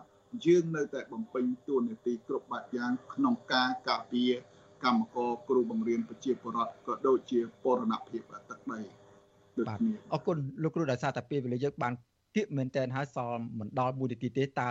[0.45, 4.31] យើងនៅតែបំពេញតួនាទីគ្រប់បែបយ៉ាងក្នុងការការពារ
[4.85, 8.79] កម្មករគ្រូបង្រៀនប្រជាពលរដ្ឋក៏ដូចជាបរណភាពទឹកដី
[9.57, 11.93] ដូចគ្នាអរគុណលោកគ្រូដោយសារតែពេលវេលាយើងបាន
[12.35, 14.69] គៀកមែនតើហើយសល់មិនដល់មួយនាទីទេតើ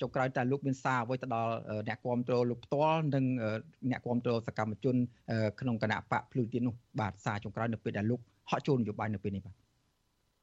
[0.00, 1.52] ចុងក្រោយតើលោកមានសារអ្វីទៅដល់
[1.88, 3.24] អ្នកគ្រប់គ្រងលោកផ្ទាល់និង
[3.90, 4.96] អ្នកគ្រប់គ្រងសកម្មជន
[5.60, 9.54] ក្នុងគណៈបកភ្លឺទៀតនោះបាទសារចុងក្រោយនៅពេលដែលលោកហក់ចូលនយោបាយនៅពេលនេះបាទ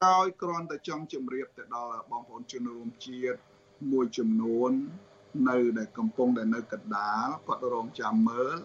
[0.04, 3.38] ហើយគ្រាន់តែចង់ជម្រាបទៅដល់បងប្អូនជនរួមជាតិ
[3.92, 4.70] មួយចំនួន
[5.48, 8.56] នៅដែលកំពុងតែនៅកណ្ដាលគាត់រងចាំមើល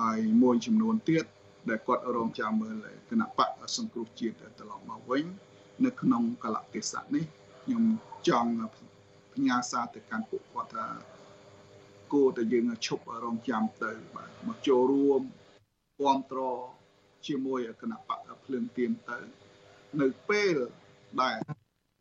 [0.00, 1.24] ហើយមួយចំនួនទៀត
[1.68, 2.76] ដែលគាត់រងចាំមើល
[3.10, 5.24] គណៈបកសង្គ្រោះជាតិត្រឡប់មកវិញ
[5.84, 7.24] នៅក្នុងកលៈទេសៈនេះ
[7.64, 7.84] ខ្ញុំ
[8.28, 8.50] ចង់
[9.34, 10.86] ផ្ញើសារទៅកាន់ពួកគាត់ថា
[12.12, 15.22] គួរតែយើងឈប់រងចាំទៅបាទមកចូលរួម
[15.98, 16.58] គ្រប់គ្រង
[17.26, 19.18] ជាមួយគណៈបកភ្លើងទៀនទៅ
[20.00, 20.56] នៅពេល
[21.22, 21.36] ដែល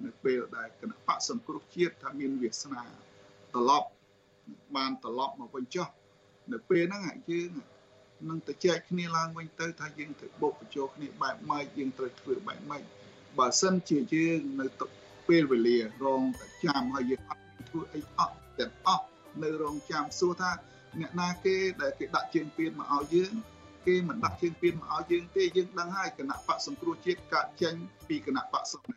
[0.05, 2.83] នៅពេលដែលគណៈបកសង្គ្រោះជាតិថាមានវាសនា
[3.53, 3.89] ត្រឡប់
[4.75, 5.87] បានត្រឡប់មកវិញចុះ
[6.51, 7.49] នៅពេលហ្នឹងយើង
[8.29, 12.83] នឹងទៅចែកគ្នាឡើងវិញទៅថាយើងត្រូវបុកបញ្ចូលគ្នាបែបម៉េចយើងត្រូវធ្វើបែបម៉េច
[13.37, 14.89] បើសិនជាយើងនៅទុក
[15.27, 19.05] ពេលវេលារងតែចាំហើយយើងអត់ធ្វើអីអត់ទាំងអស់
[19.43, 20.51] នៅរងចាំសួរថា
[20.99, 23.33] អ្នកណាគេដែលគេដាក់ជើងពៀនមកឲ្យយើង
[23.87, 27.75] គេមិនដាក់ជើងពៀនមកឲ្យយើងទេយើងដឹងហើយគណៈបកសង្គ្រោះជាតិកាត់ចេញ
[28.07, 28.91] ពីគណៈបកសង្គ្រោះ